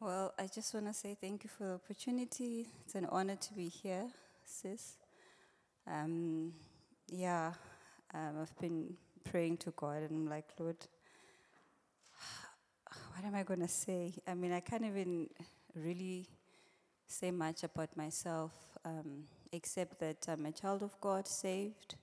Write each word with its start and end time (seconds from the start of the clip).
Well, 0.00 0.32
I 0.38 0.46
just 0.46 0.72
want 0.74 0.86
to 0.86 0.92
say 0.92 1.16
thank 1.20 1.42
you 1.42 1.50
for 1.50 1.64
the 1.64 1.74
opportunity. 1.74 2.68
It's 2.84 2.94
an 2.94 3.06
honor 3.06 3.34
to 3.34 3.52
be 3.52 3.66
here, 3.66 4.06
sis. 4.44 4.92
Um, 5.88 6.52
yeah, 7.08 7.52
um, 8.14 8.36
I've 8.40 8.56
been 8.60 8.94
praying 9.24 9.56
to 9.56 9.72
God 9.72 10.02
and 10.02 10.10
I'm 10.12 10.28
like, 10.28 10.44
Lord, 10.56 10.76
what 12.86 13.24
am 13.26 13.34
I 13.34 13.42
going 13.42 13.58
to 13.58 13.66
say? 13.66 14.14
I 14.24 14.34
mean, 14.34 14.52
I 14.52 14.60
can't 14.60 14.84
even 14.84 15.30
really 15.74 16.28
say 17.08 17.32
much 17.32 17.64
about 17.64 17.96
myself, 17.96 18.52
um, 18.84 19.24
except 19.50 19.98
that 19.98 20.28
I'm 20.28 20.46
a 20.46 20.52
child 20.52 20.84
of 20.84 20.94
God, 21.00 21.26
saved. 21.26 21.96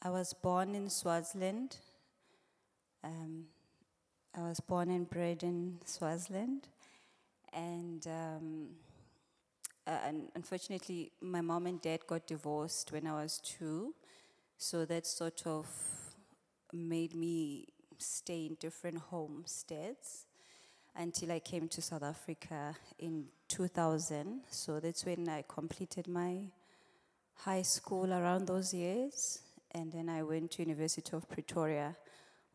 I 0.00 0.10
was 0.10 0.32
born 0.32 0.76
in 0.76 0.88
Swaziland. 0.88 1.76
Um, 3.02 3.46
I 4.32 4.42
was 4.42 4.60
born 4.60 4.90
and 4.90 5.10
bred 5.10 5.42
in 5.42 5.80
Swaziland. 5.84 6.68
And, 7.52 8.06
um, 8.06 8.68
uh, 9.86 9.98
and 10.06 10.28
unfortunately, 10.34 11.12
my 11.20 11.40
mom 11.40 11.66
and 11.66 11.80
dad 11.80 12.00
got 12.06 12.26
divorced 12.26 12.92
when 12.92 13.06
I 13.06 13.12
was 13.22 13.38
two. 13.38 13.94
So 14.56 14.84
that 14.84 15.06
sort 15.06 15.46
of 15.46 15.66
made 16.72 17.14
me 17.14 17.66
stay 17.98 18.46
in 18.46 18.56
different 18.60 18.98
homesteads 18.98 20.26
until 20.96 21.32
I 21.32 21.40
came 21.40 21.68
to 21.68 21.82
South 21.82 22.02
Africa 22.02 22.76
in 22.98 23.26
2000. 23.48 24.42
So 24.50 24.80
that's 24.80 25.04
when 25.04 25.28
I 25.28 25.44
completed 25.48 26.08
my 26.08 26.44
high 27.34 27.62
school 27.62 28.12
around 28.12 28.46
those 28.46 28.74
years. 28.74 29.40
And 29.72 29.92
then 29.92 30.08
I 30.08 30.22
went 30.22 30.52
to 30.52 30.62
University 30.62 31.16
of 31.16 31.28
Pretoria 31.28 31.96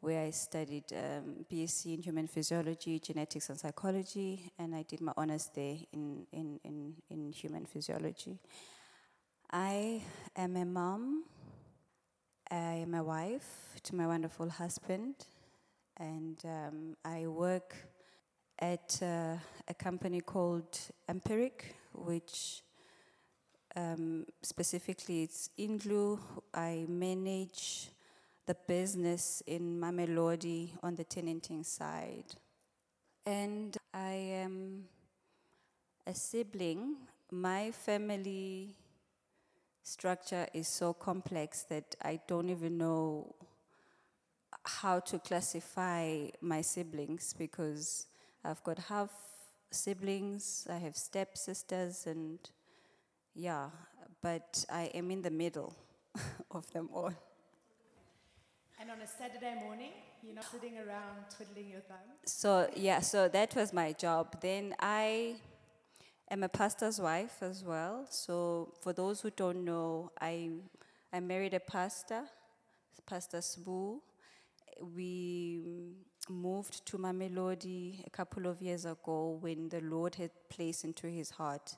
where 0.06 0.22
I 0.22 0.30
studied 0.30 0.84
um, 0.94 1.46
BSc 1.52 1.96
in 1.96 2.00
human 2.04 2.28
physiology, 2.28 3.00
genetics, 3.00 3.50
and 3.50 3.60
psychology, 3.60 4.52
and 4.60 4.76
I 4.76 4.84
did 4.84 5.02
my 5.02 5.14
honors 5.18 5.50
there 5.56 5.78
in, 5.92 6.28
in, 6.32 6.60
in, 6.64 6.94
in 7.10 7.32
human 7.32 7.66
physiology. 7.66 8.38
I 9.52 10.04
am 10.36 10.58
a 10.58 10.66
mom, 10.66 11.24
I 12.52 12.84
am 12.86 12.94
a 12.94 13.04
wife 13.04 13.80
to 13.82 13.96
my 13.96 14.06
wonderful 14.06 14.48
husband, 14.48 15.16
and 15.98 16.38
um, 16.46 16.96
I 17.04 17.26
work 17.26 17.76
at 18.60 19.00
uh, 19.02 19.38
a 19.68 19.74
company 19.74 20.22
called 20.22 20.78
Empiric, 21.10 21.78
which 21.94 22.62
um, 23.76 24.28
specifically 24.44 25.24
it's 25.24 25.50
Indlu. 25.58 26.20
I 26.54 26.86
manage 26.88 27.90
the 28.46 28.56
business 28.68 29.42
in 29.48 29.80
Mamelodi 29.80 30.72
on 30.84 30.96
the 30.96 31.04
tenanting 31.04 31.64
side. 31.64 32.36
And 33.26 33.76
I 33.94 34.14
am 34.44 34.86
a 36.06 36.14
sibling. 36.14 36.98
My 37.32 37.72
family 37.72 38.76
structure 39.82 40.48
is 40.54 40.68
so 40.68 40.94
complex 40.94 41.64
that 41.64 41.96
I 42.02 42.20
don't 42.28 42.50
even 42.50 42.78
know 42.78 43.34
how 44.64 45.00
to 45.00 45.20
classify 45.20 46.28
my 46.42 46.62
siblings 46.62 47.34
because 47.38 48.08
I've 48.44 48.64
got 48.64 48.80
half 48.80 49.12
siblings, 49.72 50.68
I 50.70 50.78
have 50.78 50.96
stepsisters, 50.96 52.08
and 52.08 52.40
yeah, 53.34 53.70
but 54.22 54.66
I 54.72 54.92
am 54.94 55.12
in 55.12 55.22
the 55.22 55.32
middle 55.32 55.76
of 56.52 56.72
them 56.72 56.90
all. 56.94 57.14
And 58.80 58.92
on 58.92 59.00
a 59.02 59.08
Saturday 59.08 59.56
morning, 59.56 59.92
you're 60.22 60.36
not 60.36 60.46
sitting 60.52 60.78
around 60.78 61.26
twiddling 61.36 61.70
your 61.70 61.80
thumbs? 61.82 62.20
So, 62.26 62.70
yeah, 62.76 63.00
so 63.00 63.30
that 63.30 63.56
was 63.56 63.72
my 63.72 63.94
job. 63.94 64.42
Then 64.42 64.76
I 64.80 65.36
am 66.30 66.44
a 66.44 66.50
pastor's 66.50 67.00
wife 67.00 67.42
as 67.42 67.64
well. 67.64 68.06
So, 68.10 68.74
for 68.82 68.92
those 68.92 69.22
who 69.22 69.30
don't 69.30 69.64
know, 69.64 70.12
I, 70.20 70.50
I 71.14 71.22
married 71.22 71.54
a 71.54 71.60
pastor, 71.60 72.24
Pastor 73.06 73.38
Sbu. 73.38 74.00
We 74.82 75.62
moved 76.28 76.86
to 76.88 76.98
Mamelodi 76.98 78.06
a 78.06 78.10
couple 78.10 78.48
of 78.48 78.62
years 78.62 78.86
ago 78.86 79.38
when 79.40 79.70
the 79.70 79.80
Lord 79.82 80.16
had 80.16 80.32
placed 80.50 80.84
into 80.84 81.08
his 81.08 81.30
heart 81.30 81.76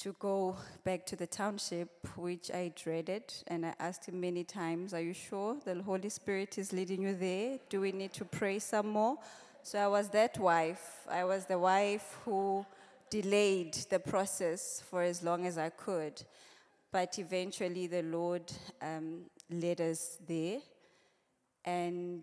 to 0.00 0.14
go 0.18 0.56
back 0.82 1.04
to 1.04 1.14
the 1.14 1.26
township, 1.26 1.90
which 2.16 2.50
I 2.50 2.72
dreaded. 2.74 3.22
And 3.48 3.66
I 3.66 3.74
asked 3.78 4.06
him 4.06 4.18
many 4.18 4.44
times, 4.44 4.94
Are 4.94 5.00
you 5.00 5.12
sure 5.12 5.56
the 5.62 5.82
Holy 5.82 6.08
Spirit 6.08 6.56
is 6.56 6.72
leading 6.72 7.02
you 7.02 7.14
there? 7.14 7.58
Do 7.68 7.82
we 7.82 7.92
need 7.92 8.14
to 8.14 8.24
pray 8.24 8.60
some 8.60 8.88
more? 8.88 9.18
So 9.62 9.78
I 9.78 9.88
was 9.88 10.08
that 10.10 10.38
wife. 10.38 11.06
I 11.08 11.24
was 11.24 11.44
the 11.44 11.58
wife 11.58 12.16
who 12.24 12.64
delayed 13.10 13.74
the 13.90 13.98
process 13.98 14.82
for 14.88 15.02
as 15.02 15.22
long 15.22 15.46
as 15.46 15.58
I 15.58 15.68
could. 15.68 16.22
But 16.90 17.18
eventually 17.18 17.86
the 17.86 18.02
Lord 18.02 18.50
um, 18.80 19.26
led 19.50 19.82
us 19.82 20.16
there. 20.26 20.60
And 21.62 22.22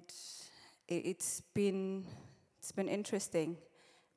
it's 0.87 1.41
been, 1.53 2.05
it's 2.57 2.71
been 2.71 2.89
interesting 2.89 3.55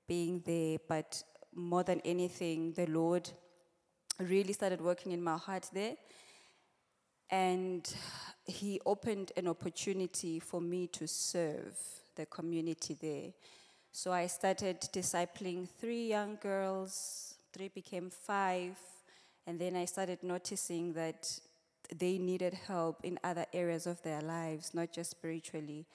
being 0.09 0.43
there, 0.47 0.79
but 0.89 1.23
more 1.55 1.83
than 1.83 2.01
anything, 2.07 2.73
the 2.73 2.87
Lord 2.87 3.31
really 4.21 4.53
started 4.53 4.81
working 4.81 5.13
in 5.13 5.23
my 5.23 5.37
heart 5.37 5.69
there. 5.73 5.97
And 7.31 7.89
he 8.45 8.81
opened 8.85 9.33
an 9.37 9.47
opportunity 9.49 10.41
for 10.41 10.61
me 10.61 10.89
to 10.89 11.07
serve 11.07 11.77
the 12.17 12.27
community 12.27 12.97
there. 13.01 13.33
So 13.93 14.13
I 14.13 14.27
started 14.27 14.81
discipling 14.93 15.69
three 15.69 16.09
young 16.09 16.39
girls, 16.41 17.35
three 17.53 17.69
became 17.69 18.11
five, 18.11 18.77
and 19.47 19.59
then 19.59 19.77
I 19.77 19.85
started 19.85 20.23
noticing 20.23 20.93
that 20.95 21.41
they 21.95 22.19
needed 22.19 22.55
help 22.55 23.05
in 23.05 23.19
other 23.25 23.47
areas 23.53 23.87
of 23.87 24.01
their 24.03 24.21
lives, 24.21 24.75
not 24.75 24.93
just 24.93 25.11
spiritually, 25.11 25.87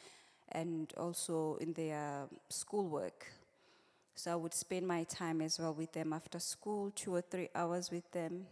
and 0.52 0.94
also 0.97 1.58
in 1.62 1.74
their 1.74 2.24
schoolwork. 2.50 3.28
So 4.18 4.31
I 4.31 4.36
would 4.36 4.53
spend 4.53 4.88
my 4.88 5.03
time 5.03 5.42
as 5.42 5.59
well 5.59 5.74
with 5.74 5.92
them 5.92 6.14
after 6.14 6.40
school, 6.40 6.90
two 6.96 7.14
or 7.14 7.22
three 7.22 7.50
hours 7.53 7.92
with 7.92 8.09
them. 8.12 8.46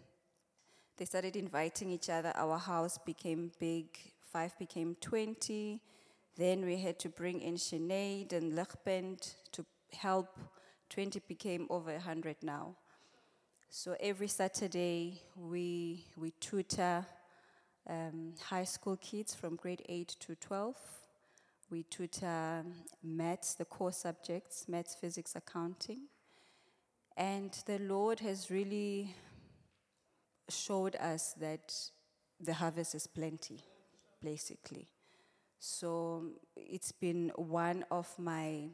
They 0.97 1.05
started 1.05 1.37
inviting 1.37 1.89
each 1.89 2.09
other. 2.09 2.33
Our 2.35 2.57
house 2.57 2.97
became 2.97 3.49
big, 3.59 3.85
five 4.31 4.57
became 4.59 4.95
20. 4.99 5.79
Then 6.35 6.65
we 6.65 6.77
had 6.77 6.99
to 6.99 7.09
bring 7.09 7.41
in 7.41 7.55
Sinead 7.55 8.33
and 8.33 8.53
Lichbend 8.53 9.35
to 9.53 9.65
help. 9.93 10.37
20 10.89 11.21
became 11.27 11.65
over 11.69 11.91
100 11.91 12.35
now. 12.43 12.75
So 13.69 13.95
every 13.99 14.27
Saturday 14.27 15.21
we, 15.35 16.05
we 16.17 16.31
tutor 16.39 17.05
um, 17.89 18.33
high 18.39 18.65
school 18.65 18.97
kids 18.97 19.33
from 19.33 19.55
grade 19.55 19.81
8 19.87 20.07
to 20.19 20.35
12 20.35 20.75
we 21.73 21.81
tutor 21.89 22.63
maths, 23.01 23.55
the 23.55 23.65
core 23.65 23.91
subjects, 23.91 24.67
maths, 24.67 24.93
physics, 24.93 25.35
accounting. 25.35 26.01
And 27.17 27.51
the 27.65 27.79
Lord 27.79 28.19
has 28.19 28.51
really 28.51 29.15
showed 30.49 30.95
us 30.97 31.33
that 31.39 31.73
the 32.39 32.53
harvest 32.53 32.93
is 32.93 33.07
plenty, 33.07 33.59
basically. 34.21 34.87
So 35.57 36.33
it's 36.55 36.91
been 36.91 37.31
one 37.37 37.85
of 37.89 38.07
my 38.19 38.65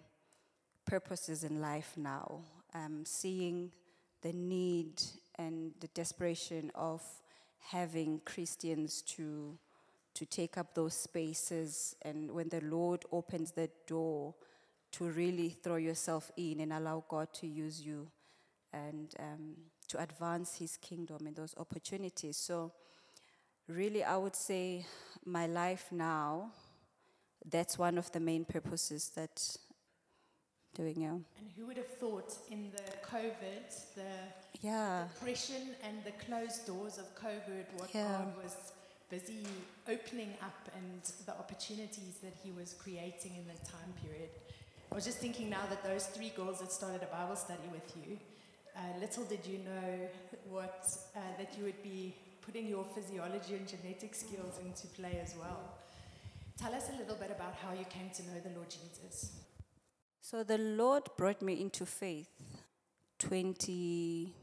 purposes 0.85 1.45
in 1.45 1.61
life 1.61 1.93
now, 1.95 2.41
um, 2.73 3.05
seeing 3.05 3.71
the 4.21 4.33
need 4.33 5.01
and 5.35 5.71
the 5.79 5.87
desperation 5.93 6.69
of 6.75 7.01
having 7.59 8.19
Christians 8.25 9.01
to 9.03 9.57
to 10.19 10.25
take 10.25 10.57
up 10.57 10.75
those 10.75 10.95
spaces, 10.95 11.95
and 12.01 12.29
when 12.29 12.49
the 12.49 12.59
Lord 12.59 13.05
opens 13.09 13.51
the 13.51 13.69
door, 13.87 14.35
to 14.91 15.05
really 15.05 15.49
throw 15.49 15.77
yourself 15.77 16.29
in 16.35 16.59
and 16.59 16.73
allow 16.73 17.05
God 17.07 17.33
to 17.35 17.47
use 17.47 17.79
you 17.81 18.09
and 18.73 19.13
um, 19.17 19.55
to 19.87 19.97
advance 20.01 20.57
His 20.57 20.75
kingdom 20.75 21.25
in 21.25 21.35
those 21.35 21.55
opportunities. 21.57 22.35
So, 22.35 22.73
really, 23.69 24.03
I 24.03 24.17
would 24.17 24.35
say 24.35 24.85
my 25.23 25.47
life 25.47 25.87
now, 25.89 26.51
that's 27.49 27.77
one 27.77 27.97
of 27.97 28.11
the 28.11 28.19
main 28.19 28.43
purposes 28.43 29.11
that 29.15 29.55
doing 30.75 30.99
yeah. 30.99 31.11
And 31.11 31.49
who 31.57 31.65
would 31.67 31.77
have 31.77 31.93
thought 31.97 32.33
in 32.51 32.71
the 32.75 33.07
COVID, 33.07 33.95
the 33.95 34.01
yeah. 34.59 35.05
depression 35.13 35.75
and 35.81 36.03
the 36.03 36.11
closed 36.25 36.67
doors 36.67 36.97
of 36.97 37.05
COVID, 37.15 37.65
what 37.77 37.89
yeah. 37.95 38.17
God 38.17 38.43
was 38.43 38.73
busy 39.09 39.45
opening 39.87 40.33
up 40.41 40.69
and 40.75 41.01
the 41.25 41.31
opportunities 41.31 42.19
that 42.21 42.33
he 42.43 42.51
was 42.51 42.73
creating 42.73 43.35
in 43.37 43.47
that 43.47 43.63
time 43.65 43.93
period. 44.03 44.29
I 44.91 44.95
was 44.95 45.05
just 45.05 45.17
thinking 45.17 45.49
now 45.49 45.65
that 45.69 45.83
those 45.83 46.05
three 46.07 46.31
girls 46.35 46.59
that 46.59 46.71
started 46.71 47.01
a 47.03 47.07
Bible 47.07 47.35
study 47.35 47.69
with 47.71 47.95
you, 47.97 48.17
uh, 48.75 48.99
little 48.99 49.23
did 49.25 49.45
you 49.45 49.59
know 49.59 50.09
what 50.49 50.87
uh, 51.15 51.19
that 51.37 51.57
you 51.57 51.63
would 51.65 51.81
be 51.83 52.15
putting 52.41 52.67
your 52.67 52.85
physiology 52.95 53.55
and 53.55 53.67
genetic 53.67 54.15
skills 54.15 54.59
into 54.65 54.87
play 54.87 55.19
as 55.23 55.35
well. 55.39 55.59
Tell 56.57 56.73
us 56.73 56.89
a 56.93 56.97
little 56.97 57.15
bit 57.15 57.31
about 57.31 57.55
how 57.63 57.73
you 57.73 57.85
came 57.85 58.09
to 58.15 58.23
know 58.23 58.39
the 58.43 58.55
Lord 58.55 58.69
Jesus. 58.69 59.31
So 60.21 60.43
the 60.43 60.57
Lord 60.57 61.03
brought 61.17 61.41
me 61.41 61.61
into 61.61 61.85
faith 61.85 62.27
20, 63.19 64.33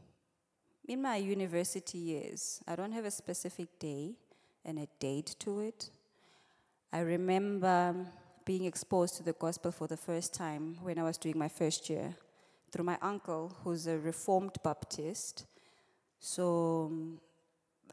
in 0.87 1.01
my 1.01 1.17
university 1.17 1.97
years. 1.97 2.61
I 2.67 2.75
don't 2.75 2.91
have 2.91 3.05
a 3.05 3.11
specific 3.11 3.79
day 3.79 4.15
and 4.67 4.77
a 4.77 4.87
date 4.99 5.35
to 5.39 5.61
it. 5.61 5.89
I 6.93 6.99
remember 6.99 7.95
being 8.45 8.65
exposed 8.65 9.15
to 9.17 9.23
the 9.23 9.33
gospel 9.33 9.71
for 9.71 9.87
the 9.87 9.97
first 9.97 10.33
time 10.33 10.77
when 10.81 10.99
I 10.99 11.03
was 11.03 11.17
doing 11.17 11.37
my 11.37 11.47
first 11.47 11.89
year 11.89 12.15
through 12.71 12.85
my 12.85 12.97
uncle, 13.01 13.55
who's 13.63 13.87
a 13.87 13.97
Reformed 13.97 14.57
Baptist. 14.63 15.45
So 16.19 16.89
um, 16.91 17.19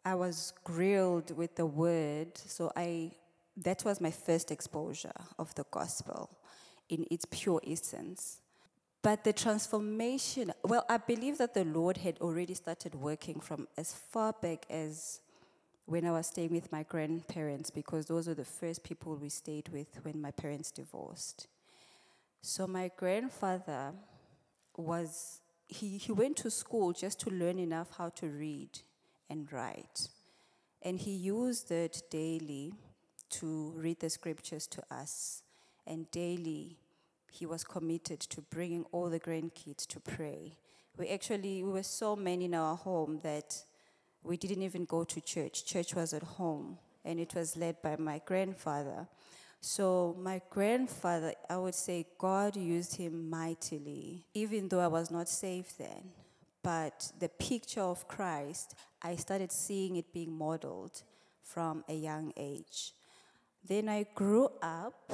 I 0.05 0.15
was 0.15 0.53
grilled 0.65 1.37
with 1.37 1.57
the 1.57 1.67
word. 1.67 2.37
So 2.37 2.73
I, 2.77 3.13
that 3.57 3.85
was 3.85 4.01
my 4.01 4.11
first 4.11 4.51
exposure 4.51 5.13
of 5.39 5.55
the 5.55 5.65
gospel 5.71 6.31
in 6.89 7.07
its 7.11 7.25
pure 7.31 7.61
essence. 7.67 8.41
But 9.03 9.23
the 9.23 9.33
transformation, 9.33 10.53
well, 10.63 10.85
I 10.89 10.97
believe 10.97 11.39
that 11.39 11.55
the 11.55 11.65
Lord 11.65 11.99
had 11.99 12.19
already 12.21 12.55
started 12.55 12.95
working 12.95 13.39
from 13.41 13.69
as 13.77 13.93
far 13.93 14.33
back 14.33 14.65
as 14.71 15.21
when 15.87 16.07
I 16.07 16.13
was 16.13 16.29
staying 16.29 16.53
with 16.53 16.73
my 16.73 16.83
grandparents, 16.83 17.71
because 17.71 18.07
those 18.07 18.27
were 18.27 18.35
the 18.35 18.45
first 18.45 18.83
people 18.83 19.17
we 19.17 19.29
stayed 19.29 19.69
with 19.69 19.89
when 20.03 20.21
my 20.21 20.31
parents 20.31 20.71
divorced. 20.71 21.47
So 22.41 22.67
my 22.67 22.91
grandfather 22.97 23.93
was, 24.77 25.41
he, 25.67 25.99
he 25.99 26.13
went 26.13 26.37
to 26.39 26.51
school 26.51 26.93
just 26.93 27.21
to 27.21 27.31
learn 27.31 27.59
enough 27.59 27.89
how 27.97 28.09
to 28.11 28.27
read 28.27 28.81
and 29.29 29.51
write. 29.53 30.09
And 30.83 30.99
he 30.99 31.13
used 31.13 31.71
it 31.71 32.03
daily 32.11 32.75
to 33.31 33.73
read 33.77 34.01
the 34.01 34.11
scriptures 34.11 34.67
to 34.69 34.83
us. 34.91 35.43
And 35.87 36.11
daily, 36.11 36.77
he 37.31 37.47
was 37.47 37.65
committed 37.65 38.21
to 38.21 38.41
bringing 38.43 38.85
all 38.93 39.11
the 39.11 39.21
grandkids 39.21 39.87
to 39.89 40.01
pray. 40.01 40.53
We 40.97 41.09
actually, 41.09 41.63
we 41.63 41.73
were 41.73 41.83
so 41.83 42.15
many 42.15 42.45
in 42.45 42.55
our 42.55 42.77
home 42.77 43.21
that 43.23 43.65
we 44.25 44.37
didn't 44.37 44.63
even 44.63 44.87
go 44.87 45.05
to 45.05 45.21
church. 45.21 45.65
Church 45.65 45.95
was 45.95 46.13
at 46.15 46.23
home, 46.23 46.79
and 47.05 47.21
it 47.21 47.35
was 47.35 47.57
led 47.57 47.81
by 47.83 47.97
my 47.97 48.21
grandfather. 48.25 49.07
So, 49.61 50.17
my 50.19 50.43
grandfather, 50.51 51.35
I 51.49 51.57
would 51.57 51.75
say 51.75 52.07
God 52.19 52.57
used 52.57 52.97
him 52.97 53.31
mightily, 53.31 54.27
even 54.35 54.69
though 54.69 54.81
I 54.81 54.89
was 54.89 55.11
not 55.11 55.29
saved 55.29 55.79
then. 55.79 56.11
But 56.63 57.13
the 57.19 57.29
picture 57.29 57.83
of 57.83 58.09
Christ, 58.09 58.75
I 59.03 59.17
started 59.17 59.53
seeing 59.53 59.97
it 59.97 60.13
being 60.13 60.37
modeled 60.37 61.03
from 61.43 61.85
a 61.89 61.95
young 61.95 62.33
age. 62.37 62.93
Then 63.67 63.89
I 63.89 64.07
grew 64.15 64.49
up 64.63 65.13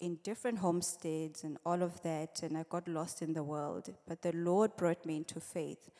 in 0.00 0.18
different 0.24 0.58
homesteads 0.58 1.44
and 1.44 1.58
all 1.64 1.82
of 1.82 2.02
that, 2.02 2.42
and 2.42 2.56
I 2.56 2.64
got 2.68 2.88
lost 2.88 3.22
in 3.22 3.32
the 3.32 3.42
world. 3.42 3.92
But 4.06 4.22
the 4.22 4.32
Lord 4.32 4.76
brought 4.76 5.04
me 5.06 5.16
into 5.16 5.40
faith 5.40 5.90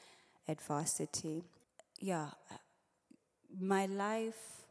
at 0.49 0.61
varsity. 0.61 1.45
Yeah, 2.01 2.29
my 3.61 3.85
life 3.87 4.65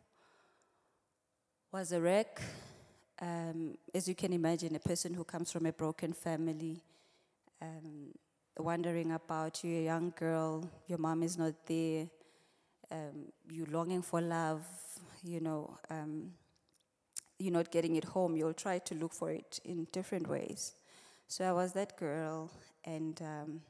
was 1.71 1.91
a 1.91 2.01
wreck. 2.01 2.41
Um, 3.21 3.77
as 3.93 4.07
you 4.07 4.15
can 4.15 4.33
imagine, 4.33 4.75
a 4.75 4.79
person 4.79 5.13
who 5.13 5.23
comes 5.23 5.51
from 5.51 5.67
a 5.67 5.71
broken 5.71 6.13
family, 6.13 6.81
um, 7.61 8.13
wondering 8.57 9.11
about 9.11 9.63
you, 9.63 9.77
a 9.77 9.83
young 9.83 10.11
girl, 10.17 10.67
your 10.87 10.97
mom 10.97 11.21
is 11.21 11.37
not 11.37 11.53
there, 11.67 12.07
um, 12.89 13.31
you 13.51 13.67
longing 13.69 14.01
for 14.01 14.21
love, 14.21 14.63
you 15.23 15.39
know. 15.39 15.77
Um, 15.89 16.31
you're 17.37 17.53
not 17.53 17.71
getting 17.71 17.95
it 17.95 18.05
home, 18.05 18.35
you'll 18.35 18.53
try 18.53 18.79
to 18.79 18.95
look 18.95 19.13
for 19.13 19.31
it 19.31 19.59
in 19.63 19.87
different 19.91 20.27
ways. 20.27 20.73
So 21.27 21.45
I 21.45 21.51
was 21.51 21.73
that 21.73 21.95
girl, 21.95 22.49
and 22.83 23.21
um, 23.21 23.61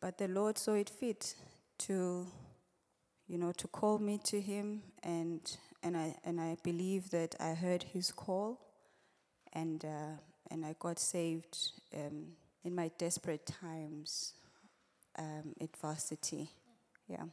but 0.00 0.16
the 0.16 0.28
Lord 0.28 0.56
saw 0.56 0.72
it 0.72 0.88
fit 0.88 1.34
to, 1.78 2.26
you 3.28 3.38
know, 3.38 3.52
to 3.52 3.68
call 3.68 3.98
me 3.98 4.18
to 4.24 4.40
Him, 4.40 4.82
and 5.02 5.40
and 5.82 5.96
I 5.96 6.16
and 6.24 6.40
I 6.40 6.56
believe 6.62 7.10
that 7.10 7.34
I 7.38 7.54
heard 7.54 7.82
His 7.82 8.10
call, 8.10 8.60
and 9.52 9.84
uh, 9.84 10.16
and 10.50 10.64
I 10.64 10.74
got 10.78 10.98
saved 10.98 11.72
um, 11.94 12.28
in 12.64 12.74
my 12.74 12.90
desperate 12.98 13.46
times 13.46 14.34
um, 15.18 15.54
at 15.60 15.76
varsity. 15.76 16.50
Yeah. 17.08 17.24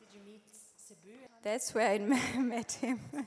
Did 0.00 0.14
you 0.14 0.20
meet 0.24 0.42
Sbu? 0.46 1.12
That's 1.42 1.74
where 1.74 1.92
I 1.92 1.98
met 2.38 2.72
him. 2.72 3.00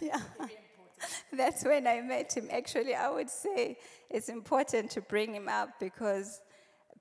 yeah. 0.00 0.20
That's 1.32 1.64
when 1.64 1.86
I 1.86 2.00
met 2.00 2.36
him. 2.36 2.48
Actually, 2.50 2.94
I 2.94 3.10
would 3.10 3.30
say 3.30 3.76
it's 4.10 4.28
important 4.28 4.90
to 4.92 5.00
bring 5.00 5.34
him 5.34 5.48
up 5.48 5.78
because 5.78 6.40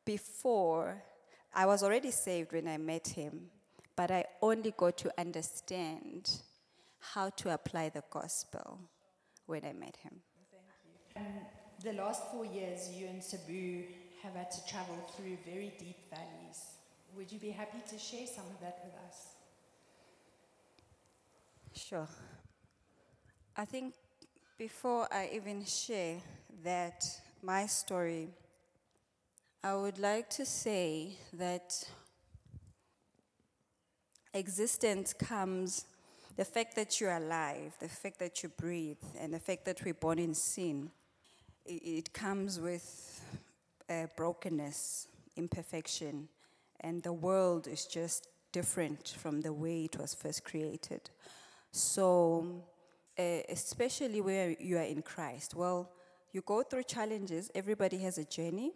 before, 0.03 1.01
I 1.53 1.65
was 1.65 1.83
already 1.83 2.11
saved 2.11 2.51
when 2.51 2.67
I 2.67 2.77
met 2.77 3.07
him, 3.07 3.47
but 3.95 4.11
I 4.11 4.25
only 4.41 4.73
got 4.75 4.97
to 4.97 5.11
understand 5.17 6.41
how 6.99 7.29
to 7.29 7.53
apply 7.53 7.89
the 7.89 8.03
gospel 8.09 8.79
when 9.45 9.63
I 9.63 9.73
met 9.73 9.97
him. 9.97 10.21
Thank 11.13 11.27
Um, 11.27 11.45
the 11.83 11.93
last 11.93 12.31
four 12.31 12.45
years, 12.45 12.91
you 12.91 13.07
and 13.07 13.21
Sbu 13.21 13.85
have 14.23 14.33
had 14.33 14.51
to 14.51 14.65
travel 14.65 14.97
through 15.15 15.37
very 15.45 15.73
deep 15.77 16.09
valleys. 16.09 16.59
Would 17.15 17.31
you 17.31 17.39
be 17.39 17.51
happy 17.51 17.81
to 17.89 17.97
share 17.97 18.27
some 18.27 18.45
of 18.45 18.59
that 18.59 18.81
with 18.83 18.95
us? 19.07 19.35
Sure. 21.73 22.07
I 23.55 23.65
think 23.65 23.93
before 24.57 25.07
I 25.11 25.29
even 25.33 25.63
share 25.65 26.17
that, 26.63 27.05
my 27.41 27.67
story, 27.67 28.29
I 29.63 29.75
would 29.75 29.99
like 29.99 30.29
to 30.31 30.45
say 30.45 31.17
that 31.33 31.87
existence 34.35 35.13
comes, 35.13 35.85
the 36.35 36.45
fact 36.45 36.75
that 36.75 36.99
you're 36.99 37.15
alive, 37.15 37.73
the 37.79 37.87
fact 37.87 38.19
that 38.19 38.43
you 38.43 38.49
breathe, 38.49 39.03
and 39.19 39.33
the 39.33 39.39
fact 39.39 39.65
that 39.65 39.83
we're 39.83 39.93
born 39.93 40.19
in 40.19 40.33
sin, 40.33 40.91
it, 41.65 42.13
comes 42.13 42.59
with 42.59 43.21
uh, 43.89 44.07
brokenness, 44.15 45.07
imperfection, 45.35 46.27
and 46.81 47.01
the 47.01 47.13
world 47.13 47.67
is 47.67 47.85
just 47.85 48.27
different 48.51 49.15
from 49.17 49.41
the 49.41 49.51
way 49.51 49.85
it 49.85 49.97
was 49.97 50.13
first 50.13 50.43
created. 50.43 51.09
So, 51.71 52.63
uh, 53.17 53.39
especially 53.49 54.21
where 54.21 54.55
you 54.59 54.77
are 54.77 54.83
in 54.83 55.01
Christ? 55.01 55.55
Well, 55.55 55.89
you 56.31 56.41
go 56.41 56.61
through 56.63 56.83
challenges. 56.83 57.49
Everybody 57.55 57.97
has 57.99 58.17
a 58.17 58.25
journey, 58.25 58.73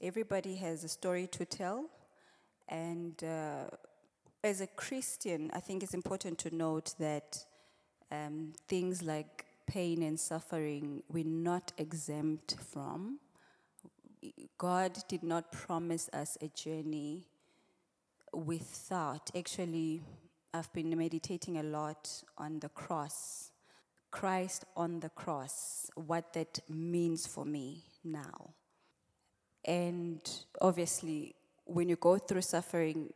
everybody 0.00 0.56
has 0.56 0.84
a 0.84 0.88
story 0.88 1.26
to 1.28 1.44
tell. 1.44 1.84
And 2.68 3.22
uh, 3.22 3.64
as 4.44 4.60
a 4.60 4.66
Christian, 4.66 5.50
I 5.52 5.60
think 5.60 5.82
it's 5.82 5.94
important 5.94 6.38
to 6.38 6.54
note 6.54 6.94
that 6.98 7.44
um, 8.10 8.52
things 8.68 9.02
like 9.02 9.46
pain 9.66 10.02
and 10.02 10.18
suffering 10.18 11.02
we're 11.08 11.24
not 11.24 11.72
exempt 11.78 12.56
from. 12.72 13.18
God 14.58 14.98
did 15.08 15.22
not 15.22 15.52
promise 15.52 16.10
us 16.12 16.36
a 16.40 16.48
journey 16.48 17.26
without 18.32 19.30
actually 19.36 20.02
I've 20.54 20.72
been 20.74 20.96
meditating 20.96 21.56
a 21.56 21.62
lot 21.62 22.10
on 22.36 22.60
the 22.60 22.68
cross, 22.68 23.50
Christ 24.10 24.66
on 24.76 25.00
the 25.00 25.08
cross, 25.08 25.90
what 25.94 26.34
that 26.34 26.58
means 26.68 27.26
for 27.26 27.46
me 27.46 27.84
now. 28.04 28.50
And 29.64 30.20
obviously, 30.60 31.34
when 31.64 31.88
you 31.88 31.96
go 31.96 32.18
through 32.18 32.42
suffering, 32.42 33.08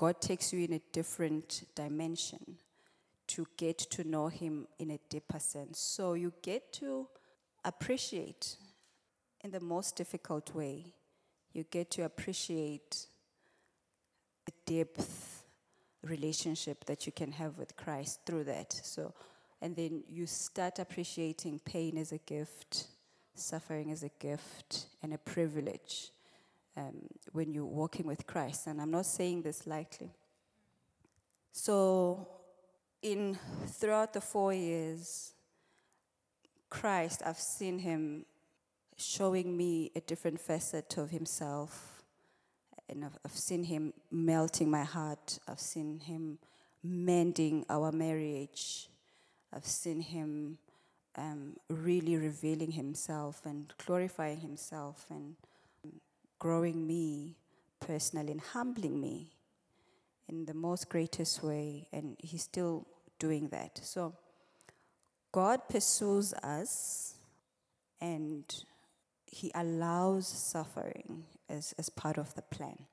God 0.00 0.18
takes 0.22 0.50
you 0.50 0.64
in 0.64 0.72
a 0.72 0.80
different 0.92 1.64
dimension 1.74 2.56
to 3.26 3.46
get 3.58 3.76
to 3.76 4.02
know 4.02 4.28
Him 4.28 4.66
in 4.78 4.92
a 4.92 4.98
deeper 5.10 5.38
sense. 5.38 5.78
So 5.78 6.14
you 6.14 6.32
get 6.40 6.72
to 6.80 7.06
appreciate 7.66 8.56
in 9.44 9.50
the 9.50 9.60
most 9.60 9.96
difficult 9.96 10.54
way, 10.54 10.94
you 11.52 11.64
get 11.70 11.90
to 11.90 12.04
appreciate 12.04 13.08
the 14.46 14.52
depth 14.64 15.44
relationship 16.02 16.86
that 16.86 17.04
you 17.04 17.12
can 17.12 17.32
have 17.32 17.58
with 17.58 17.76
Christ 17.76 18.20
through 18.24 18.44
that. 18.44 18.72
So, 18.72 19.12
and 19.60 19.76
then 19.76 20.02
you 20.08 20.24
start 20.24 20.78
appreciating 20.78 21.60
pain 21.66 21.98
as 21.98 22.12
a 22.12 22.18
gift, 22.24 22.86
suffering 23.34 23.92
as 23.92 24.02
a 24.02 24.10
gift, 24.18 24.86
and 25.02 25.12
a 25.12 25.18
privilege 25.18 26.10
um, 26.76 27.06
when 27.32 27.52
you're 27.52 27.64
walking 27.64 28.06
with 28.06 28.26
Christ. 28.26 28.66
And 28.66 28.80
I'm 28.80 28.90
not 28.90 29.06
saying 29.06 29.42
this 29.42 29.66
lightly. 29.66 30.12
So, 31.52 32.28
in 33.02 33.38
throughout 33.66 34.12
the 34.12 34.20
four 34.20 34.52
years, 34.52 35.32
Christ, 36.68 37.22
I've 37.24 37.38
seen 37.38 37.78
him 37.80 38.26
showing 38.96 39.56
me 39.56 39.90
a 39.96 40.00
different 40.00 40.40
facet 40.40 40.96
of 40.98 41.10
himself 41.10 42.00
and 42.90 43.04
I've, 43.04 43.18
I've 43.24 43.36
seen 43.36 43.64
him 43.64 43.94
melting 44.10 44.70
my 44.70 44.82
heart. 44.82 45.38
I've 45.48 45.60
seen 45.60 46.00
him 46.00 46.38
mending 46.82 47.64
our 47.70 47.92
marriage. 47.92 48.88
I've 49.52 49.66
seen 49.66 50.00
him 50.00 50.58
um, 51.16 51.56
really 51.68 52.16
revealing 52.16 52.72
himself 52.72 53.42
and 53.44 53.72
glorifying 53.86 54.40
himself 54.40 55.06
and 55.08 55.36
growing 56.40 56.84
me 56.86 57.36
personally 57.78 58.32
and 58.32 58.40
humbling 58.40 59.00
me 59.00 59.30
in 60.28 60.46
the 60.46 60.54
most 60.54 60.88
greatest 60.88 61.42
way, 61.42 61.86
and 61.92 62.16
He's 62.18 62.42
still 62.42 62.86
doing 63.18 63.48
that. 63.50 63.78
So, 63.82 64.14
God 65.30 65.68
pursues 65.68 66.32
us 66.34 67.14
and 68.00 68.44
He 69.26 69.52
allows 69.54 70.26
suffering 70.26 71.24
as, 71.48 71.72
as 71.78 71.88
part 71.88 72.18
of 72.18 72.34
the 72.34 72.42
plan. 72.42 72.86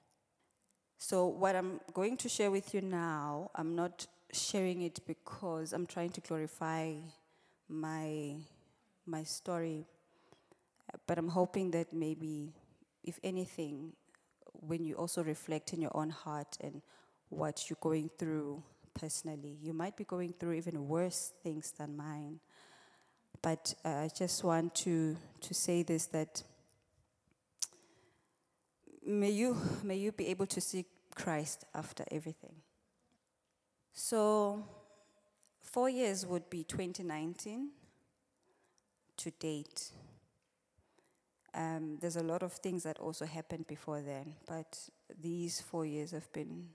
So, 1.00 1.27
what 1.27 1.56
I'm 1.56 1.80
going 1.94 2.18
to 2.18 2.30
share 2.30 2.50
with 2.51 2.74
you 2.74 2.82
now, 2.82 3.51
I'm 3.56 3.75
not 3.75 4.08
sharing 4.34 4.82
it 4.82 5.00
because 5.06 5.74
I'm 5.74 5.86
trying 5.86 6.10
to 6.10 6.22
glorify 6.22 6.94
my, 7.70 8.36
my 9.06 9.24
story, 9.24 9.86
but 11.06 11.18
I'm 11.18 11.30
hoping 11.30 11.72
that 11.72 11.94
maybe, 11.94 12.54
if 13.08 13.20
anything, 13.24 13.94
when 14.54 14.84
you 14.84 14.96
also 14.96 15.24
reflect 15.24 15.74
in 15.74 15.82
your 15.82 15.96
own 15.96 16.10
heart 16.10 16.58
and 16.62 16.82
what 17.30 17.70
you're 17.70 17.78
going 17.82 18.10
through 18.20 18.62
personally, 18.94 19.58
you 19.62 19.74
might 19.74 19.96
be 19.96 20.04
going 20.04 20.34
through 20.34 20.54
even 20.54 20.88
worse 20.88 21.32
things 21.42 21.72
than 21.72 21.96
mine. 21.96 22.40
But 23.42 23.74
uh, 23.86 23.90
I 23.90 24.10
just 24.16 24.44
want 24.44 24.76
to, 24.76 25.16
to 25.42 25.54
say 25.54 25.84
this 25.84 26.08
that 26.08 26.44
may 29.06 29.30
you, 29.30 29.58
may 29.84 29.96
you 29.96 30.12
be 30.12 30.28
able 30.28 30.48
to 30.48 30.60
see 30.60 30.86
Christ 31.16 31.64
after 31.74 32.04
everything. 32.12 32.56
So, 33.94 34.64
four 35.62 35.90
years 35.90 36.26
would 36.26 36.50
be 36.50 36.64
2019 36.64 37.70
to 39.18 39.32
date. 39.32 39.92
Um, 41.58 41.98
there's 42.00 42.18
a 42.18 42.24
lot 42.24 42.44
of 42.44 42.54
things 42.54 42.84
that 42.84 43.00
also 43.00 43.26
happened 43.26 43.66
before 43.66 44.02
then, 44.02 44.36
but 44.46 44.78
these 45.20 45.60
four 45.60 45.88
years 45.88 46.12
have 46.12 46.32
been 46.32 46.68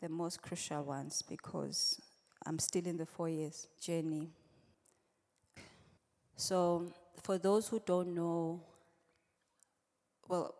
the 0.00 0.08
most 0.08 0.40
crucial 0.40 0.82
ones 0.84 1.20
because 1.20 2.00
I'm 2.46 2.58
still 2.58 2.86
in 2.86 2.96
the 2.96 3.04
four 3.04 3.28
years 3.28 3.68
journey. 3.78 4.30
So, 6.36 6.90
for 7.22 7.36
those 7.36 7.68
who 7.68 7.82
don't 7.84 8.14
know, 8.14 8.62
well, 10.28 10.54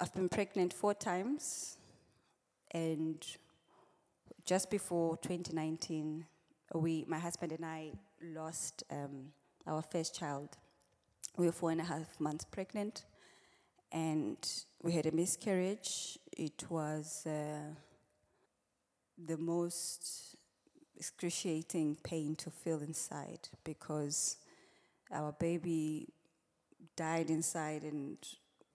I've 0.00 0.14
been 0.14 0.30
pregnant 0.30 0.72
four 0.72 0.94
times, 0.94 1.76
and 2.70 3.22
just 4.46 4.70
before 4.70 5.18
2019, 5.18 6.24
we, 6.72 7.04
my 7.06 7.18
husband 7.18 7.52
and 7.52 7.66
I, 7.66 7.92
lost 8.22 8.84
um, 8.90 9.32
our 9.66 9.82
first 9.82 10.18
child. 10.18 10.56
We 11.36 11.46
were 11.46 11.52
four 11.52 11.70
and 11.70 11.80
a 11.80 11.84
half 11.84 12.18
months 12.18 12.44
pregnant, 12.44 13.04
and 13.92 14.36
we 14.82 14.92
had 14.92 15.06
a 15.06 15.12
miscarriage. 15.12 16.18
It 16.36 16.64
was 16.70 17.26
uh, 17.26 17.74
the 19.18 19.36
most 19.36 20.36
excruciating 20.96 21.98
pain 22.02 22.36
to 22.36 22.50
feel 22.50 22.80
inside 22.80 23.48
because 23.64 24.38
our 25.12 25.32
baby 25.32 26.08
died 26.96 27.30
inside, 27.30 27.82
and 27.82 28.18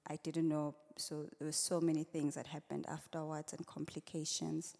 I 0.07 0.17
didn't 0.17 0.47
know. 0.47 0.75
So 0.97 1.27
there 1.39 1.47
were 1.47 1.51
so 1.51 1.81
many 1.81 2.03
things 2.03 2.35
that 2.35 2.47
happened 2.47 2.85
afterwards 2.87 3.53
and 3.53 3.65
complications 3.65 4.75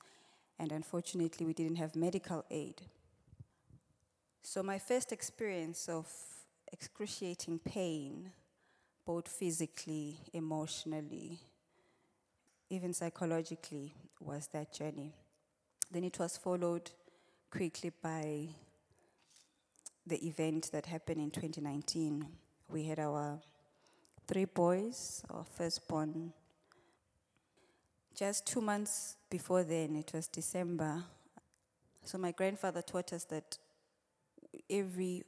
and 0.62 0.72
unfortunately, 0.72 1.48
we 1.48 1.54
didn't 1.54 1.78
have 1.78 1.96
medical 1.96 2.46
aid. 2.52 2.84
So, 4.44 4.62
my 4.62 4.78
first 4.78 5.12
experience 5.12 5.90
of 5.90 6.08
excruciating 6.72 7.60
pain, 7.60 8.32
both 9.06 9.28
physically, 9.28 10.20
emotionally, 10.34 11.40
even 12.70 12.94
psychologically, 12.94 13.94
was 14.20 14.48
that 14.48 14.74
journey. 14.74 15.14
Then 15.92 16.04
it 16.04 16.18
was 16.20 16.38
followed 16.38 16.92
quickly 17.50 17.92
by 18.02 18.48
the 20.06 20.26
event 20.26 20.70
that 20.72 20.86
happened 20.86 21.22
in 21.22 21.32
2019. 21.32 22.26
We 22.70 22.84
had 22.86 23.00
our 23.00 23.40
three 24.28 24.46
boys, 24.46 25.24
our 25.30 25.44
firstborn 25.44 26.34
just 28.16 28.46
two 28.46 28.62
months 28.62 29.16
before 29.30 29.64
then, 29.64 29.96
it 29.96 30.12
was 30.14 30.28
December. 30.28 31.04
So 32.04 32.18
my 32.18 32.32
grandfather 32.32 32.82
taught 32.82 33.14
us 33.14 33.24
that 33.26 33.58
every 34.70 35.24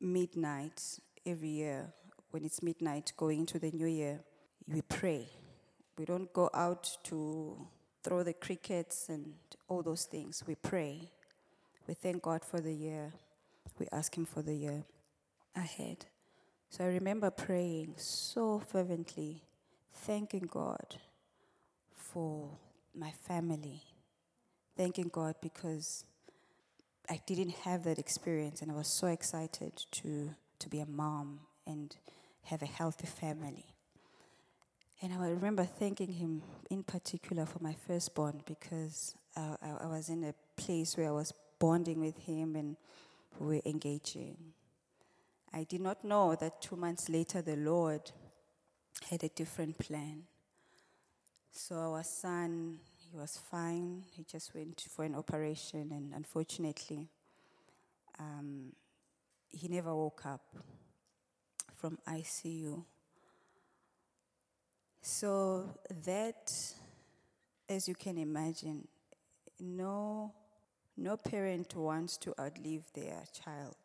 midnight, 0.00 0.98
every 1.24 1.48
year, 1.48 1.92
when 2.30 2.44
it's 2.44 2.62
midnight 2.62 3.12
going 3.16 3.40
into 3.40 3.58
the 3.58 3.70
new 3.70 3.86
year, 3.86 4.20
we 4.68 4.82
pray. 4.82 5.28
We 5.98 6.04
don't 6.04 6.32
go 6.32 6.50
out 6.52 6.96
to 7.04 7.66
throw 8.02 8.22
the 8.22 8.34
crickets 8.34 9.08
and 9.08 9.34
all 9.68 9.82
those 9.82 10.04
things. 10.04 10.44
We 10.46 10.54
pray. 10.54 11.10
We 11.86 11.94
thank 11.94 12.22
God 12.22 12.44
for 12.44 12.60
the 12.60 12.72
year. 12.72 13.12
We 13.78 13.86
ask 13.92 14.16
Him 14.16 14.26
for 14.26 14.42
the 14.42 14.54
year 14.54 14.84
ahead. 15.54 16.06
So 16.68 16.84
I 16.84 16.88
remember 16.88 17.30
praying 17.30 17.94
so 17.96 18.58
fervently, 18.58 19.44
thanking 19.92 20.48
God 20.50 20.96
for 21.94 22.50
my 22.94 23.10
family, 23.10 23.82
thanking 24.76 25.08
God 25.08 25.36
because 25.40 26.04
I 27.08 27.20
didn't 27.26 27.54
have 27.64 27.84
that 27.84 27.98
experience 27.98 28.62
and 28.62 28.70
I 28.70 28.74
was 28.74 28.88
so 28.88 29.06
excited 29.06 29.84
to, 29.92 30.30
to 30.58 30.68
be 30.68 30.80
a 30.80 30.86
mom 30.86 31.40
and 31.66 31.96
have 32.44 32.62
a 32.62 32.66
healthy 32.66 33.06
family. 33.06 33.66
And 35.02 35.12
I 35.12 35.28
remember 35.28 35.64
thanking 35.64 36.12
him 36.12 36.42
in 36.70 36.82
particular 36.82 37.44
for 37.46 37.58
my 37.62 37.74
firstborn 37.86 38.42
because 38.46 39.14
I, 39.36 39.56
I, 39.62 39.84
I 39.84 39.86
was 39.86 40.08
in 40.08 40.24
a 40.24 40.34
place 40.56 40.96
where 40.96 41.08
I 41.08 41.12
was 41.12 41.32
bonding 41.58 42.00
with 42.00 42.16
him 42.18 42.56
and 42.56 42.76
we 43.38 43.56
were 43.56 43.62
engaging. 43.66 44.36
I 45.52 45.64
did 45.64 45.80
not 45.80 46.04
know 46.04 46.34
that 46.34 46.60
two 46.60 46.76
months 46.76 47.08
later 47.08 47.42
the 47.42 47.56
Lord 47.56 48.10
had 49.10 49.22
a 49.22 49.28
different 49.28 49.78
plan. 49.78 50.22
So 51.52 51.76
our 51.94 52.04
son, 52.04 52.78
he 53.16 53.20
was 53.20 53.40
fine. 53.50 54.04
He 54.14 54.24
just 54.24 54.54
went 54.54 54.84
for 54.90 55.02
an 55.02 55.14
operation, 55.14 55.88
and 55.90 56.12
unfortunately, 56.14 57.08
um, 58.18 58.74
he 59.48 59.68
never 59.68 59.94
woke 59.94 60.26
up 60.26 60.44
from 61.74 61.98
ICU. 62.06 62.84
So 65.00 65.78
that, 66.04 66.52
as 67.70 67.88
you 67.88 67.94
can 67.94 68.18
imagine, 68.18 68.86
no, 69.58 70.34
no 70.98 71.16
parent 71.16 71.74
wants 71.74 72.18
to 72.18 72.34
outlive 72.38 72.84
their 72.94 73.22
child. 73.32 73.76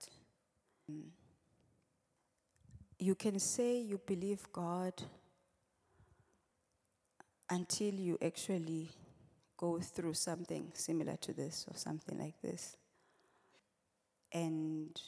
You 2.99 3.15
can 3.15 3.39
say 3.39 3.79
you 3.79 3.97
believe 3.97 4.45
God 4.51 5.01
until 7.49 7.93
you 7.93 8.17
actually 8.21 8.89
go 9.61 9.79
through 9.79 10.15
something 10.15 10.71
similar 10.73 11.15
to 11.17 11.33
this 11.33 11.65
or 11.69 11.77
something 11.77 12.17
like 12.17 12.41
this. 12.41 12.75
And 14.33 14.99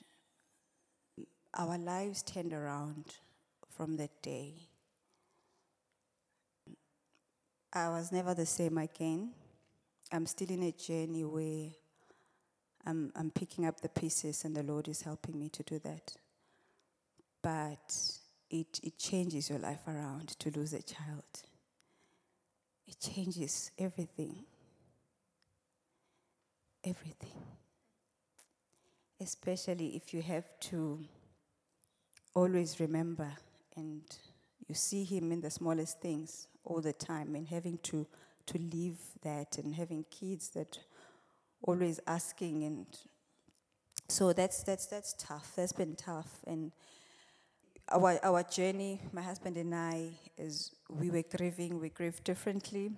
our 1.56 1.78
lives 1.78 2.22
turned 2.22 2.54
around 2.54 3.06
from 3.76 3.98
that 3.98 4.22
day. 4.22 4.54
I 7.74 7.90
was 7.90 8.12
never 8.12 8.36
the 8.36 8.46
same 8.46 8.78
again. 8.78 9.32
I'm 10.12 10.28
still 10.28 10.52
in 10.52 10.62
a 10.62 10.72
journey 10.72 11.24
where 11.24 11.70
I'm, 12.86 13.12
I'm 13.16 13.32
picking 13.32 13.66
up 13.66 13.82
the 13.82 13.90
pieces, 13.90 14.46
and 14.46 14.56
the 14.56 14.62
Lord 14.62 14.88
is 14.88 15.02
helping 15.02 15.40
me 15.40 15.50
to 15.50 15.64
do 15.64 15.80
that. 15.80 16.16
But 17.42 17.96
it, 18.52 18.80
it 18.84 19.00
changes 19.00 19.50
your 19.50 19.58
life 19.58 19.88
around 19.88 20.38
to 20.40 20.52
lose 20.52 20.74
a 20.74 20.84
child 20.84 21.24
it 22.88 23.00
changes 23.00 23.72
everything. 23.78 24.44
Everything. 26.84 27.42
Especially 29.22 29.96
if 29.96 30.14
you 30.14 30.22
have 30.22 30.46
to 30.60 31.00
always 32.36 32.80
remember 32.80 33.32
and 33.76 34.02
you 34.68 34.76
see 34.76 35.04
him 35.04 35.32
in 35.32 35.42
the 35.42 35.50
smallest 35.50 36.02
things 36.02 36.48
all 36.66 36.82
the 36.82 36.94
time 36.94 37.36
and 37.36 37.48
having 37.48 37.78
to, 37.84 38.08
to 38.48 38.58
live 38.58 38.98
that 39.22 39.58
and 39.58 39.76
having 39.76 40.06
kids 40.10 40.50
that 40.50 40.80
always 41.62 42.00
asking 42.08 42.64
and 42.64 42.86
so 44.10 44.34
that's 44.34 44.64
that's 44.64 44.86
that's 44.86 45.14
tough. 45.14 45.54
That's 45.56 45.74
been 45.74 45.96
tough 45.96 46.40
and 46.46 46.72
our, 47.90 48.20
our 48.24 48.44
journey, 48.44 49.02
my 49.12 49.22
husband 49.22 49.58
and 49.58 49.76
I, 49.76 50.12
is 50.38 50.72
we 50.90 51.10
were 51.10 51.24
grieving, 51.24 51.80
we 51.80 51.90
grieved 51.90 52.24
differently. 52.24 52.92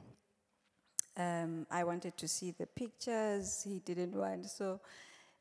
Um, 1.17 1.65
I 1.71 1.83
wanted 1.83 2.17
to 2.17 2.27
see 2.27 2.51
the 2.51 2.65
pictures, 2.65 3.63
he 3.63 3.79
didn't 3.79 4.13
want. 4.13 4.47
So 4.47 4.81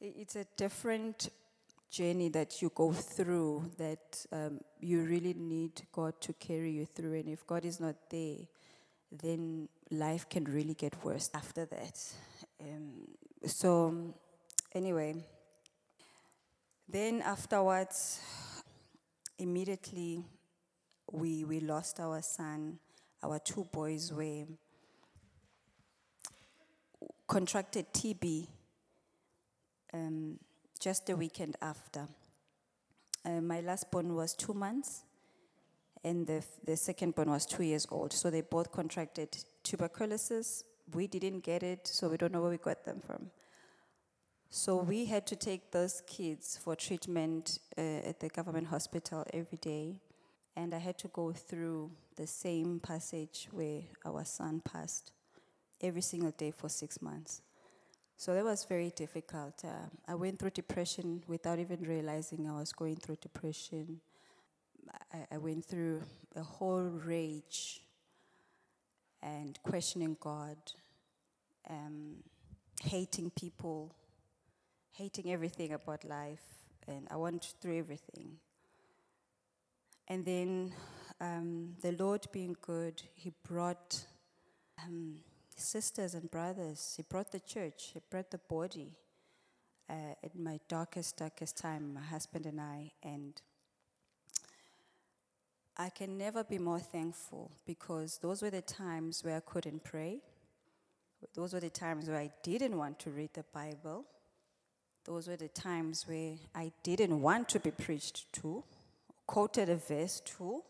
it's 0.00 0.36
a 0.36 0.46
different 0.56 1.30
journey 1.90 2.28
that 2.28 2.60
you 2.60 2.72
go 2.74 2.92
through 2.92 3.70
that 3.78 4.26
um, 4.32 4.60
you 4.80 5.02
really 5.02 5.34
need 5.34 5.82
God 5.92 6.20
to 6.22 6.32
carry 6.32 6.72
you 6.72 6.86
through. 6.86 7.14
And 7.14 7.28
if 7.28 7.46
God 7.46 7.64
is 7.64 7.80
not 7.80 7.96
there, 8.10 8.38
then 9.12 9.68
life 9.90 10.28
can 10.28 10.44
really 10.44 10.74
get 10.74 11.04
worse 11.04 11.30
after 11.34 11.66
that. 11.66 12.12
Um, 12.60 13.08
so, 13.46 14.14
anyway, 14.74 15.14
then 16.88 17.22
afterwards, 17.22 18.20
immediately 19.38 20.24
we, 21.10 21.44
we 21.44 21.60
lost 21.60 22.00
our 22.00 22.22
son. 22.22 22.78
Our 23.22 23.38
two 23.38 23.66
boys 23.72 24.12
were 24.12 24.44
contracted 27.26 27.86
TB 27.92 28.48
um, 29.92 30.38
just 30.78 31.06
the 31.06 31.16
weekend 31.16 31.56
after. 31.62 32.06
Uh, 33.24 33.40
my 33.40 33.60
last 33.60 33.90
born 33.90 34.14
was 34.14 34.34
two 34.34 34.52
months, 34.52 35.04
and 36.02 36.26
the, 36.26 36.44
the 36.64 36.76
second 36.76 37.14
born 37.14 37.30
was 37.30 37.46
two 37.46 37.62
years 37.62 37.86
old. 37.90 38.12
So 38.12 38.30
they 38.30 38.42
both 38.42 38.70
contracted 38.70 39.36
tuberculosis. 39.62 40.64
We 40.92 41.06
didn't 41.06 41.40
get 41.40 41.62
it, 41.62 41.86
so 41.86 42.08
we 42.08 42.18
don't 42.18 42.32
know 42.32 42.42
where 42.42 42.50
we 42.50 42.58
got 42.58 42.84
them 42.84 43.00
from. 43.06 43.30
So 44.56 44.76
we 44.76 45.06
had 45.06 45.26
to 45.26 45.34
take 45.34 45.72
those 45.72 46.00
kids 46.06 46.56
for 46.62 46.76
treatment 46.76 47.58
uh, 47.76 47.80
at 48.08 48.20
the 48.20 48.28
government 48.28 48.68
hospital 48.68 49.26
every 49.34 49.58
day. 49.58 50.00
And 50.54 50.72
I 50.72 50.78
had 50.78 50.96
to 50.98 51.08
go 51.08 51.32
through 51.32 51.90
the 52.14 52.28
same 52.28 52.78
passage 52.78 53.48
where 53.50 53.80
our 54.06 54.24
son 54.24 54.62
passed 54.64 55.10
every 55.80 56.02
single 56.02 56.30
day 56.30 56.52
for 56.52 56.68
six 56.68 57.02
months. 57.02 57.42
So 58.16 58.32
that 58.32 58.44
was 58.44 58.64
very 58.64 58.90
difficult. 58.90 59.64
Uh, 59.64 59.88
I 60.06 60.14
went 60.14 60.38
through 60.38 60.50
depression 60.50 61.24
without 61.26 61.58
even 61.58 61.82
realizing 61.82 62.48
I 62.48 62.56
was 62.56 62.72
going 62.72 62.94
through 62.94 63.16
depression. 63.16 64.00
I, 65.12 65.26
I 65.32 65.38
went 65.38 65.64
through 65.64 66.00
a 66.36 66.44
whole 66.44 66.92
rage 67.04 67.80
and 69.20 69.58
questioning 69.64 70.16
God, 70.20 70.58
um, 71.68 72.18
hating 72.84 73.30
people, 73.30 73.96
hating 74.94 75.32
everything 75.32 75.72
about 75.72 76.04
life, 76.04 76.44
and 76.86 77.06
I 77.10 77.16
went 77.16 77.54
through 77.60 77.78
everything. 77.78 78.36
And 80.08 80.24
then 80.24 80.72
um, 81.20 81.74
the 81.82 81.92
Lord, 81.92 82.26
being 82.32 82.56
good, 82.60 83.02
He 83.14 83.32
brought 83.48 84.04
um, 84.82 85.16
sisters 85.56 86.14
and 86.14 86.30
brothers. 86.30 86.94
He 86.96 87.02
brought 87.02 87.32
the 87.32 87.40
church. 87.40 87.90
He 87.94 88.00
brought 88.08 88.30
the 88.30 88.38
body. 88.38 88.92
Uh, 89.90 90.14
in 90.22 90.42
my 90.42 90.58
darkest, 90.66 91.18
darkest 91.18 91.58
time, 91.58 91.92
my 91.92 92.00
husband 92.00 92.46
and 92.46 92.58
I, 92.58 92.90
and 93.02 93.42
I 95.76 95.90
can 95.90 96.16
never 96.16 96.42
be 96.42 96.58
more 96.58 96.78
thankful 96.78 97.50
because 97.66 98.18
those 98.22 98.40
were 98.40 98.50
the 98.50 98.62
times 98.62 99.22
where 99.22 99.36
I 99.36 99.40
couldn't 99.40 99.84
pray. 99.84 100.20
Those 101.34 101.52
were 101.52 101.60
the 101.60 101.68
times 101.68 102.08
where 102.08 102.18
I 102.18 102.30
didn't 102.42 102.78
want 102.78 102.98
to 103.00 103.10
read 103.10 103.34
the 103.34 103.44
Bible. 103.52 104.06
Those 105.04 105.28
were 105.28 105.36
the 105.36 105.48
times 105.48 106.06
where 106.08 106.34
I 106.54 106.72
didn't 106.82 107.20
want 107.20 107.48
to 107.50 107.60
be 107.60 107.70
preached 107.70 108.32
to, 108.34 108.64
quoted 109.26 109.68
a 109.68 109.76
verse 109.76 110.20
to. 110.20 110.62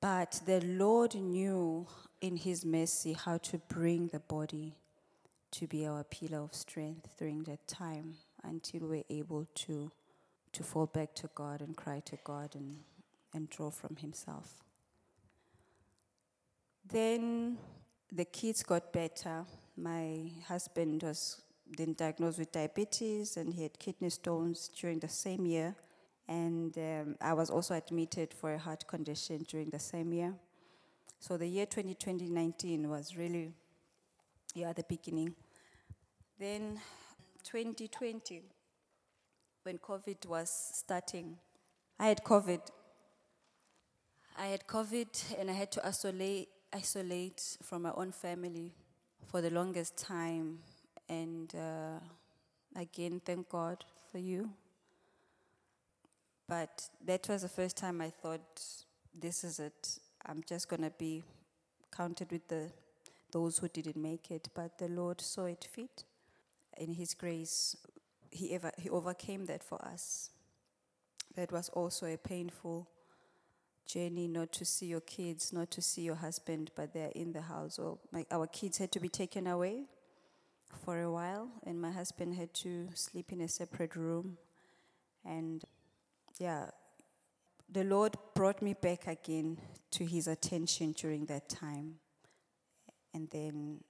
But 0.00 0.40
the 0.46 0.60
Lord 0.60 1.14
knew 1.16 1.86
in 2.20 2.36
His 2.36 2.64
mercy 2.64 3.14
how 3.14 3.38
to 3.38 3.58
bring 3.58 4.08
the 4.08 4.20
body 4.20 4.76
to 5.52 5.66
be 5.66 5.86
our 5.86 6.04
pillar 6.04 6.38
of 6.38 6.54
strength 6.54 7.08
during 7.18 7.42
that 7.44 7.66
time 7.66 8.14
until 8.44 8.88
we're 8.88 9.04
able 9.10 9.48
to, 9.54 9.90
to 10.52 10.62
fall 10.62 10.86
back 10.86 11.14
to 11.14 11.30
God 11.34 11.62
and 11.62 11.76
cry 11.76 12.00
to 12.04 12.18
God 12.22 12.54
and, 12.54 12.78
and 13.34 13.50
draw 13.50 13.70
from 13.70 13.96
Himself. 13.96 14.54
Then 16.88 17.58
the 18.12 18.24
kids 18.24 18.62
got 18.62 18.92
better. 18.92 19.44
My 19.76 20.30
husband 20.46 21.02
was 21.02 21.40
then 21.76 21.94
diagnosed 21.94 22.38
with 22.38 22.52
diabetes 22.52 23.36
and 23.36 23.52
he 23.52 23.62
had 23.62 23.78
kidney 23.78 24.10
stones 24.10 24.70
during 24.80 24.98
the 24.98 25.08
same 25.08 25.46
year. 25.46 25.74
And 26.28 26.76
um, 26.78 27.16
I 27.20 27.32
was 27.34 27.50
also 27.50 27.74
admitted 27.74 28.34
for 28.34 28.54
a 28.54 28.58
heart 28.58 28.86
condition 28.86 29.44
during 29.48 29.70
the 29.70 29.78
same 29.78 30.12
year. 30.12 30.34
So 31.18 31.36
the 31.36 31.46
year 31.46 31.66
2019 31.66 32.88
was 32.88 33.16
really, 33.16 33.52
yeah, 34.54 34.72
the 34.72 34.84
beginning. 34.88 35.34
Then 36.38 36.80
2020, 37.44 38.42
when 39.62 39.78
COVID 39.78 40.26
was 40.26 40.50
starting, 40.74 41.36
I 41.98 42.08
had 42.08 42.22
COVID. 42.22 42.60
I 44.38 44.46
had 44.46 44.66
COVID 44.66 45.38
and 45.38 45.50
I 45.50 45.54
had 45.54 45.72
to 45.72 45.86
isolate, 45.86 46.48
isolate 46.72 47.56
from 47.62 47.82
my 47.82 47.92
own 47.96 48.12
family 48.12 48.74
for 49.26 49.40
the 49.40 49.50
longest 49.50 49.96
time. 49.96 50.58
And 51.08 51.54
uh, 51.54 52.00
again, 52.74 53.20
thank 53.24 53.48
God 53.48 53.84
for 54.10 54.18
you. 54.18 54.50
But 56.48 56.88
that 57.04 57.28
was 57.28 57.42
the 57.42 57.48
first 57.48 57.76
time 57.76 58.00
I 58.00 58.10
thought, 58.10 58.62
this 59.18 59.44
is 59.44 59.58
it. 59.58 59.98
I'm 60.24 60.42
just 60.48 60.68
going 60.68 60.82
to 60.82 60.92
be 60.96 61.22
counted 61.90 62.30
with 62.30 62.46
the 62.48 62.70
those 63.32 63.58
who 63.58 63.68
didn't 63.68 63.96
make 63.96 64.30
it. 64.30 64.48
But 64.54 64.78
the 64.78 64.88
Lord 64.88 65.20
saw 65.20 65.44
it 65.46 65.68
fit. 65.70 66.04
In 66.78 66.94
His 66.94 67.14
grace, 67.14 67.76
He, 68.30 68.52
ever, 68.54 68.70
he 68.78 68.88
overcame 68.88 69.46
that 69.46 69.62
for 69.62 69.82
us. 69.84 70.30
That 71.34 71.52
was 71.52 71.68
also 71.70 72.06
a 72.06 72.16
painful 72.16 72.88
journey 73.86 74.26
not 74.28 74.52
to 74.52 74.64
see 74.64 74.86
your 74.86 75.00
kids, 75.00 75.52
not 75.52 75.70
to 75.72 75.82
see 75.82 76.02
your 76.02 76.16
husband, 76.16 76.70
but 76.74 76.92
they're 76.92 77.12
in 77.14 77.32
the 77.32 77.42
house. 77.42 77.78
Or 77.78 77.98
my, 78.12 78.24
our 78.30 78.46
kids 78.46 78.78
had 78.78 78.92
to 78.92 79.00
be 79.00 79.08
taken 79.08 79.46
away 79.46 79.84
for 80.84 81.00
a 81.00 81.10
while, 81.10 81.48
and 81.64 81.80
my 81.80 81.90
husband 81.90 82.34
had 82.34 82.52
to 82.54 82.88
sleep 82.94 83.32
in 83.32 83.40
a 83.40 83.48
separate 83.48 83.96
room. 83.96 84.36
And 85.24 85.64
yeah, 86.38 86.70
the 87.70 87.84
Lord 87.84 88.16
brought 88.34 88.62
me 88.62 88.74
back 88.74 89.06
again 89.06 89.58
to 89.92 90.04
his 90.04 90.28
attention 90.28 90.92
during 90.92 91.26
that 91.26 91.48
time. 91.48 91.96
And 93.12 93.28
then 93.30 93.80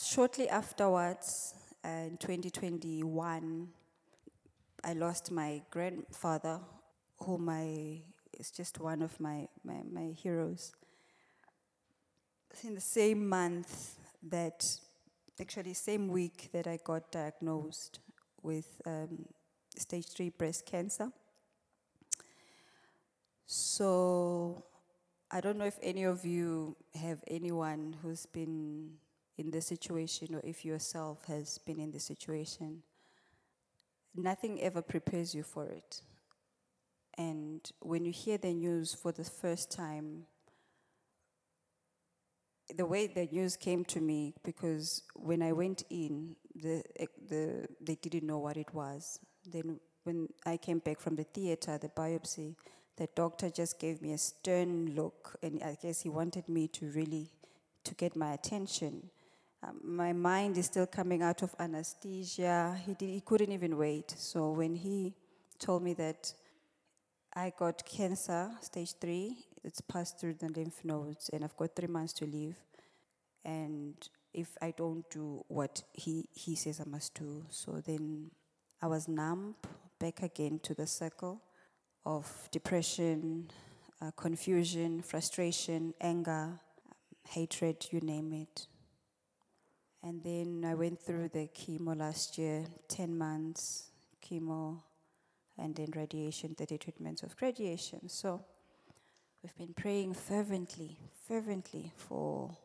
shortly 0.00 0.48
afterwards, 0.48 1.54
uh, 1.84 1.88
in 1.88 2.16
2021, 2.18 3.68
I 4.84 4.92
lost 4.92 5.30
my 5.30 5.62
grandfather, 5.70 6.60
whom 7.18 7.48
I 7.48 8.02
is 8.38 8.50
just 8.50 8.80
one 8.80 9.02
of 9.02 9.18
my, 9.20 9.46
my, 9.64 9.82
my 9.90 10.12
heroes. 10.22 10.72
In 12.64 12.74
the 12.74 12.80
same 12.80 13.28
month 13.28 13.96
that, 14.28 14.66
actually, 15.40 15.74
same 15.74 16.08
week 16.08 16.50
that 16.52 16.66
I 16.66 16.78
got 16.84 17.10
diagnosed 17.10 18.00
with 18.42 18.80
um, 18.86 19.26
stage 19.76 20.06
three 20.08 20.30
breast 20.30 20.66
cancer. 20.66 21.10
So 23.46 24.64
I 25.30 25.40
don't 25.40 25.58
know 25.58 25.64
if 25.64 25.78
any 25.82 26.04
of 26.04 26.24
you 26.24 26.76
have 26.94 27.22
anyone 27.26 27.96
who's 28.02 28.26
been 28.26 28.92
in 29.38 29.50
this 29.50 29.66
situation 29.66 30.34
or 30.34 30.40
if 30.44 30.64
yourself 30.64 31.24
has 31.26 31.58
been 31.58 31.80
in 31.80 31.90
this 31.90 32.04
situation. 32.04 32.82
Nothing 34.14 34.60
ever 34.60 34.82
prepares 34.82 35.34
you 35.34 35.42
for 35.42 35.66
it. 35.66 36.02
And 37.18 37.60
when 37.80 38.04
you 38.04 38.12
hear 38.12 38.38
the 38.38 38.52
news 38.52 38.94
for 38.94 39.12
the 39.12 39.24
first 39.24 39.70
time, 39.70 40.24
the 42.76 42.86
way 42.86 43.06
the 43.06 43.28
news 43.30 43.56
came 43.56 43.84
to 43.86 44.00
me, 44.00 44.34
because 44.42 45.02
when 45.14 45.42
I 45.42 45.52
went 45.52 45.84
in, 45.90 46.36
the, 46.54 46.82
the, 47.28 47.66
they 47.80 47.94
didn't 47.96 48.26
know 48.26 48.38
what 48.38 48.56
it 48.56 48.72
was. 48.74 49.18
Then 49.44 49.80
when 50.04 50.28
I 50.44 50.56
came 50.56 50.78
back 50.78 51.00
from 51.00 51.16
the 51.16 51.24
theater, 51.24 51.78
the 51.78 51.88
biopsy, 51.88 52.56
the 52.96 53.08
doctor 53.14 53.50
just 53.50 53.78
gave 53.78 54.02
me 54.02 54.12
a 54.12 54.18
stern 54.18 54.94
look, 54.94 55.36
and 55.42 55.62
I 55.62 55.76
guess 55.80 56.02
he 56.02 56.08
wanted 56.08 56.48
me 56.48 56.68
to 56.68 56.90
really 56.90 57.30
to 57.84 57.94
get 57.94 58.14
my 58.14 58.32
attention. 58.34 59.10
Um, 59.62 59.80
my 59.82 60.12
mind 60.12 60.58
is 60.58 60.66
still 60.66 60.86
coming 60.86 61.22
out 61.22 61.42
of 61.42 61.54
anesthesia. 61.58 62.78
He, 62.84 62.94
did, 62.94 63.10
he 63.10 63.20
couldn't 63.20 63.52
even 63.52 63.76
wait. 63.76 64.12
So 64.16 64.50
when 64.50 64.74
he 64.74 65.14
told 65.58 65.82
me 65.82 65.94
that 65.94 66.32
I 67.34 67.52
got 67.56 67.84
cancer, 67.86 68.50
stage 68.60 68.94
three, 69.00 69.46
it's 69.64 69.80
passed 69.80 70.18
through 70.18 70.34
the 70.34 70.48
lymph 70.48 70.84
nodes, 70.84 71.30
and 71.32 71.44
I've 71.44 71.56
got 71.56 71.76
three 71.76 71.88
months 71.88 72.12
to 72.14 72.26
live. 72.26 72.56
And 73.44 73.94
if 74.32 74.56
I 74.60 74.72
don't 74.76 75.08
do 75.10 75.44
what 75.48 75.82
he, 75.92 76.28
he 76.32 76.54
says 76.54 76.80
I 76.80 76.88
must 76.88 77.14
do, 77.14 77.44
so 77.50 77.82
then 77.84 78.30
I 78.80 78.86
was 78.86 79.08
numb, 79.08 79.54
back 79.98 80.22
again 80.22 80.58
to 80.64 80.74
the 80.74 80.86
circle 80.86 81.40
of 82.04 82.48
depression, 82.50 83.50
uh, 84.00 84.10
confusion, 84.16 85.02
frustration, 85.02 85.94
anger, 86.00 86.32
um, 86.32 86.58
hatred, 87.28 87.86
you 87.90 88.00
name 88.00 88.32
it. 88.32 88.66
And 90.02 90.22
then 90.24 90.64
I 90.68 90.74
went 90.74 91.00
through 91.00 91.28
the 91.28 91.48
chemo 91.54 91.96
last 91.96 92.36
year, 92.36 92.64
10 92.88 93.16
months 93.16 93.90
chemo, 94.20 94.78
and 95.56 95.74
then 95.76 95.92
radiation, 95.94 96.54
30 96.56 96.78
treatments 96.78 97.22
of 97.22 97.34
radiation. 97.40 98.08
So 98.08 98.44
We've 99.42 99.56
been 99.56 99.74
praying 99.74 100.14
fervently, 100.14 100.98
fervently 101.26 101.90
for, 101.96 102.56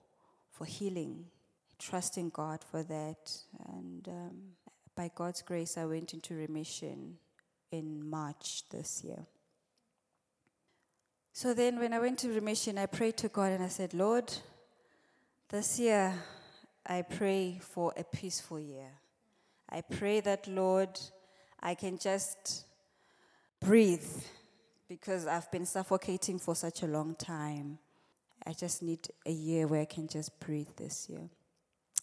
for 0.51 0.65
healing, 0.65 1.25
trusting 1.79 2.29
God 2.29 2.59
for 2.69 2.83
that. 2.83 3.31
And 3.69 4.07
um, 4.07 4.37
by 4.95 5.09
God's 5.15 5.41
grace, 5.41 5.75
I 5.75 5.85
went 5.85 6.13
into 6.13 6.35
remission 6.35 7.17
in 7.71 8.07
March 8.07 8.61
this 8.69 9.03
year. 9.03 9.25
So 11.33 11.55
then, 11.55 11.79
when 11.79 11.93
I 11.93 11.99
went 11.99 12.19
to 12.19 12.29
remission, 12.31 12.77
I 12.77 12.85
prayed 12.85 13.17
to 13.17 13.27
God 13.27 13.53
and 13.53 13.63
I 13.63 13.69
said, 13.69 13.95
Lord, 13.95 14.31
this 15.49 15.79
year 15.79 16.13
I 16.85 17.01
pray 17.01 17.59
for 17.59 17.91
a 17.97 18.03
peaceful 18.03 18.59
year. 18.59 18.91
I 19.67 19.81
pray 19.81 20.19
that, 20.19 20.47
Lord, 20.47 20.99
I 21.59 21.73
can 21.73 21.97
just 21.97 22.65
breathe 23.59 24.05
because 24.87 25.27
I've 25.27 25.51
been 25.51 25.65
suffocating 25.65 26.39
for 26.39 26.55
such 26.55 26.83
a 26.83 26.87
long 26.87 27.15
time. 27.15 27.79
I 28.45 28.53
just 28.53 28.81
need 28.81 29.07
a 29.25 29.31
year 29.31 29.67
where 29.67 29.81
I 29.81 29.85
can 29.85 30.07
just 30.07 30.39
breathe 30.39 30.69
this 30.77 31.09
year. 31.09 31.29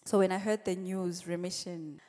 So 0.04 0.18
when 0.18 0.32
I 0.32 0.38
heard 0.38 0.64
the 0.64 0.76
news, 0.76 1.26
remission, 1.26 2.00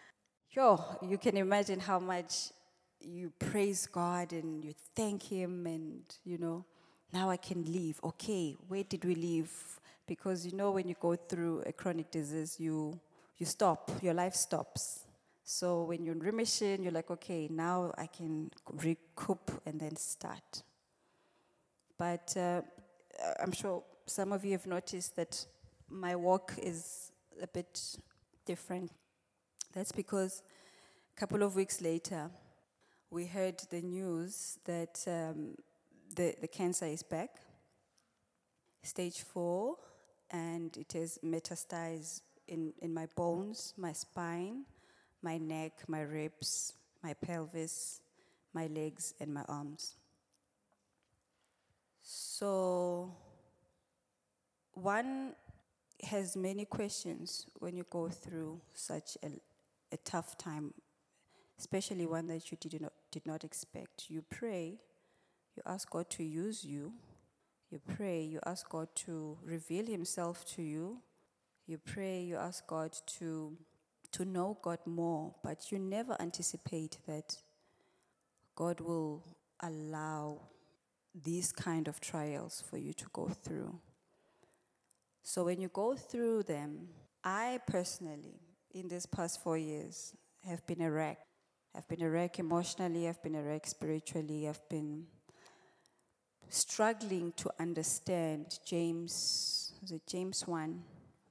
yo, 0.52 0.84
you 1.02 1.18
can 1.18 1.38
imagine 1.38 1.80
how 1.80 2.00
much 2.00 2.52
you 3.00 3.32
praise 3.40 3.88
God 3.88 4.34
and 4.34 4.64
you 4.64 4.74
thank 4.96 5.24
Him, 5.24 5.66
and 5.66 6.02
you 6.26 6.38
know, 6.38 6.66
now 7.14 7.30
I 7.30 7.38
can 7.38 7.64
leave. 7.64 8.00
Okay, 8.04 8.58
where 8.68 8.84
did 8.84 9.06
we 9.06 9.16
leave? 9.16 9.52
Because 10.08 10.46
you 10.46 10.52
know, 10.52 10.72
when 10.72 10.88
you 10.90 10.96
go 11.00 11.16
through 11.16 11.64
a 11.66 11.72
chronic 11.72 12.12
disease, 12.12 12.60
you 12.60 13.00
you 13.38 13.46
stop, 13.46 13.92
your 14.02 14.14
life 14.14 14.36
stops. 14.36 15.05
So 15.48 15.84
when 15.84 16.04
you're 16.04 16.16
in 16.16 16.22
remission, 16.22 16.82
you're 16.82 16.92
like, 16.92 17.12
okay, 17.12 17.48
now 17.52 17.94
I 18.00 18.08
can 18.08 18.50
recoup 18.84 19.52
and 19.68 19.80
then 19.80 19.96
start. 19.96 20.64
But 22.00 22.36
uh, 22.36 22.64
I'm 23.40 23.52
sure 23.52 23.84
some 24.08 24.32
of 24.32 24.44
you 24.44 24.54
have 24.54 24.66
noticed 24.66 25.16
that 25.18 25.46
my 25.88 26.16
walk 26.16 26.54
is 26.58 27.12
a 27.40 27.46
bit 27.46 27.80
different. 28.44 28.92
That's 29.72 29.92
because 29.92 30.42
a 31.16 31.20
couple 31.20 31.44
of 31.44 31.56
weeks 31.56 31.80
later, 31.80 32.32
we 33.12 33.28
heard 33.28 33.62
the 33.70 33.82
news 33.84 34.58
that 34.66 35.06
um, 35.06 35.54
the, 36.16 36.34
the 36.42 36.48
cancer 36.48 36.86
is 36.86 37.04
back, 37.04 37.36
stage 38.82 39.22
four, 39.22 39.76
and 40.32 40.76
it 40.76 40.94
has 40.94 41.20
metastasized 41.24 42.22
in, 42.48 42.74
in 42.82 42.92
my 42.92 43.06
bones, 43.16 43.76
my 43.78 43.94
spine, 43.94 44.66
my 45.26 45.40
neck, 45.40 45.74
my 45.88 46.02
ribs, 46.02 46.74
my 47.04 47.14
pelvis, 47.16 48.00
my 48.54 48.68
legs, 48.68 49.16
and 49.20 49.34
my 49.34 49.44
arms. 49.50 49.96
So, 52.02 53.12
one 54.74 55.34
has 56.04 56.38
many 56.38 56.66
questions 56.66 57.48
when 57.58 57.76
you 57.76 57.86
go 57.90 58.08
through 58.08 58.62
such 58.76 59.18
a, 59.24 59.30
a 59.92 59.98
tough 59.98 60.38
time, 60.38 60.76
especially 61.58 62.06
one 62.06 62.28
that 62.28 62.52
you 62.52 62.58
did 62.62 62.80
not, 62.80 62.94
did 63.10 63.26
not 63.26 63.44
expect. 63.44 64.12
You 64.12 64.22
pray, 64.22 64.78
you 65.56 65.64
ask 65.66 65.90
God 65.90 66.08
to 66.12 66.24
use 66.24 66.64
you, 66.64 66.94
you 67.72 67.80
pray, 67.98 68.22
you 68.22 68.40
ask 68.46 68.70
God 68.70 68.90
to 69.06 69.40
reveal 69.44 69.88
Himself 69.88 70.46
to 70.54 70.62
you, 70.62 71.00
you 71.66 71.80
pray, 71.80 72.22
you 72.22 72.36
ask 72.36 72.68
God 72.68 72.92
to, 73.18 73.58
to 74.12 74.26
know 74.26 74.58
God 74.62 74.80
more, 74.86 75.34
but 75.44 75.72
you 75.72 75.80
never 75.80 76.16
anticipate 76.20 76.98
that 77.08 77.38
God 78.56 78.80
will 78.80 79.24
allow 79.62 80.42
these 81.24 81.52
kind 81.52 81.88
of 81.88 82.00
trials 82.00 82.64
for 82.70 82.78
you 82.78 82.94
to 82.94 83.06
go 83.14 83.28
through. 83.30 83.80
So 85.24 85.46
when 85.46 85.60
you 85.60 85.70
go 85.70 85.96
through 85.96 86.44
them, 86.44 86.90
I 87.24 87.60
personally, 87.66 88.40
in 88.74 88.88
these 88.88 89.06
past 89.06 89.42
four 89.42 89.58
years, 89.58 90.14
have 90.46 90.66
been 90.68 90.82
a 90.82 90.92
wreck. 90.92 91.20
I've 91.76 91.88
been 91.88 92.04
a 92.04 92.10
wreck 92.10 92.40
emotionally, 92.40 93.08
I've 93.08 93.22
been 93.22 93.36
a 93.36 93.42
wreck 93.42 93.66
spiritually, 93.68 94.48
I've 94.48 94.68
been 94.70 95.08
struggling 96.50 97.34
to 97.38 97.52
understand 97.60 98.60
James, 98.66 99.74
is 99.84 99.92
it 99.92 100.04
James 100.08 100.48
1, 100.48 100.84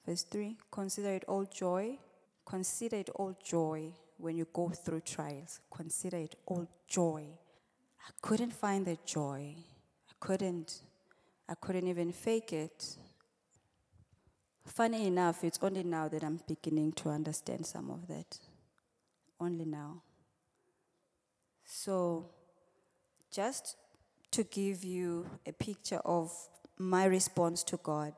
verse 0.06 0.22
3? 0.24 0.56
Consider 0.70 1.14
it 1.14 1.24
all 1.28 1.44
joy. 1.44 1.98
Consider 2.44 2.96
it 2.96 3.10
all 3.14 3.36
joy 3.42 3.92
when 4.18 4.36
you 4.36 4.46
go 4.52 4.68
through 4.68 5.00
trials. 5.00 5.60
Consider 5.74 6.18
it 6.18 6.34
all 6.46 6.68
joy. 6.86 7.24
I 8.06 8.10
couldn't 8.20 8.52
find 8.52 8.86
the 8.86 8.98
joy. 9.04 9.54
I 10.08 10.12
couldn't. 10.20 10.82
I 11.48 11.54
couldn't 11.54 11.88
even 11.88 12.12
fake 12.12 12.52
it. 12.52 12.96
Funny 14.66 15.06
enough, 15.06 15.44
it's 15.44 15.58
only 15.62 15.82
now 15.82 16.08
that 16.08 16.22
I'm 16.22 16.40
beginning 16.46 16.92
to 16.92 17.10
understand 17.10 17.66
some 17.66 17.90
of 17.90 18.06
that. 18.08 18.38
Only 19.38 19.64
now. 19.64 20.02
So, 21.64 22.30
just 23.30 23.76
to 24.30 24.44
give 24.44 24.84
you 24.84 25.26
a 25.46 25.52
picture 25.52 26.00
of 26.04 26.32
my 26.78 27.04
response 27.04 27.62
to 27.64 27.76
God, 27.76 28.12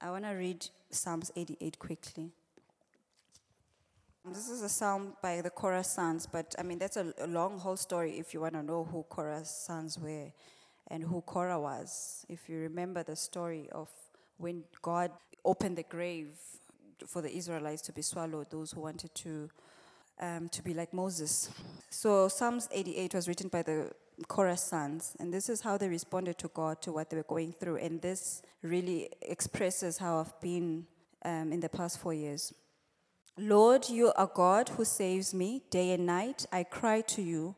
I 0.00 0.10
want 0.10 0.24
to 0.24 0.30
read 0.30 0.66
Psalms 0.90 1.30
88 1.34 1.78
quickly. 1.78 2.32
This 4.26 4.50
is 4.50 4.60
a 4.60 4.68
psalm 4.68 5.14
by 5.22 5.40
the 5.40 5.48
Korah 5.48 5.82
sons, 5.82 6.26
but 6.30 6.54
I 6.58 6.62
mean, 6.62 6.78
that's 6.78 6.98
a, 6.98 7.14
a 7.18 7.26
long 7.26 7.58
whole 7.58 7.78
story 7.78 8.18
if 8.18 8.34
you 8.34 8.42
want 8.42 8.52
to 8.52 8.62
know 8.62 8.84
who 8.84 9.02
Korah's 9.04 9.48
sons 9.48 9.98
were 9.98 10.30
and 10.88 11.02
who 11.02 11.22
Korah 11.22 11.58
was. 11.58 12.26
If 12.28 12.46
you 12.46 12.58
remember 12.58 13.02
the 13.02 13.16
story 13.16 13.70
of 13.72 13.88
when 14.36 14.64
God 14.82 15.10
opened 15.42 15.78
the 15.78 15.84
grave 15.84 16.36
for 17.06 17.22
the 17.22 17.34
Israelites 17.34 17.80
to 17.82 17.92
be 17.92 18.02
swallowed, 18.02 18.50
those 18.50 18.72
who 18.72 18.82
wanted 18.82 19.14
to, 19.14 19.48
um, 20.20 20.50
to 20.50 20.62
be 20.62 20.74
like 20.74 20.92
Moses. 20.92 21.48
So, 21.88 22.28
Psalms 22.28 22.68
88 22.72 23.14
was 23.14 23.26
written 23.26 23.48
by 23.48 23.62
the 23.62 23.90
Korah 24.28 24.58
sons, 24.58 25.16
and 25.18 25.32
this 25.32 25.48
is 25.48 25.62
how 25.62 25.78
they 25.78 25.88
responded 25.88 26.36
to 26.38 26.48
God 26.48 26.82
to 26.82 26.92
what 26.92 27.08
they 27.08 27.16
were 27.16 27.22
going 27.22 27.52
through. 27.52 27.76
And 27.76 28.02
this 28.02 28.42
really 28.62 29.08
expresses 29.22 29.96
how 29.96 30.18
I've 30.18 30.38
been 30.42 30.86
um, 31.24 31.54
in 31.54 31.60
the 31.60 31.70
past 31.70 31.98
four 31.98 32.12
years. 32.12 32.52
Lord, 33.42 33.88
you 33.88 34.12
are 34.16 34.30
God 34.32 34.68
who 34.68 34.84
saves 34.84 35.32
me 35.32 35.62
day 35.70 35.92
and 35.92 36.04
night. 36.04 36.44
I 36.52 36.62
cry 36.62 37.00
to 37.00 37.22
you. 37.22 37.54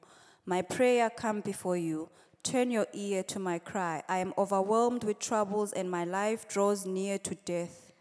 My 0.46 0.62
prayer 0.62 1.10
come 1.10 1.40
before 1.40 1.76
you. 1.76 2.08
Turn 2.44 2.70
your 2.70 2.86
ear 2.92 3.24
to 3.24 3.40
my 3.40 3.58
cry. 3.58 4.04
I 4.08 4.18
am 4.18 4.32
overwhelmed 4.38 5.02
with 5.02 5.18
troubles, 5.18 5.72
and 5.72 5.90
my 5.90 6.04
life 6.04 6.46
draws 6.48 6.86
near 6.86 7.18
to 7.18 7.34
death. 7.34 7.92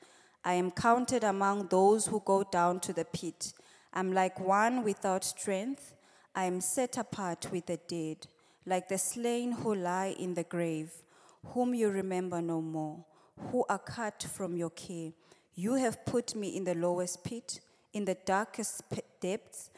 I 0.45 0.53
am 0.53 0.69
counted 0.69 1.23
among 1.23 1.69
those 1.69 2.05
who 2.05 2.21
go 2.23 2.43
down 2.43 2.81
to 2.81 2.93
the 2.93 3.05
pit. 3.05 3.51
I'm 3.91 4.13
like 4.13 4.39
one 4.39 4.83
without 4.83 5.23
strength. 5.23 5.95
I 6.35 6.43
am 6.43 6.61
set 6.61 6.99
apart 6.99 7.47
with 7.51 7.65
the 7.65 7.79
dead 7.87 8.27
like 8.67 8.89
the 8.89 8.97
slain 8.99 9.53
who 9.53 9.73
lie 9.73 10.15
in 10.19 10.35
the 10.35 10.43
grave, 10.43 10.91
whom 11.47 11.73
you 11.73 11.89
remember 11.89 12.43
no 12.43 12.61
more, 12.61 13.03
who 13.49 13.65
are 13.67 13.79
cut 13.79 14.21
from 14.21 14.55
your 14.55 14.69
care. 14.69 15.13
You 15.55 15.73
have 15.73 16.05
put 16.05 16.35
me 16.35 16.55
in 16.55 16.63
the 16.63 16.75
lowest 16.75 17.23
pit, 17.23 17.59
in 17.93 18.05
the 18.05 18.17
darkest 18.25 18.83
depths. 19.19 19.69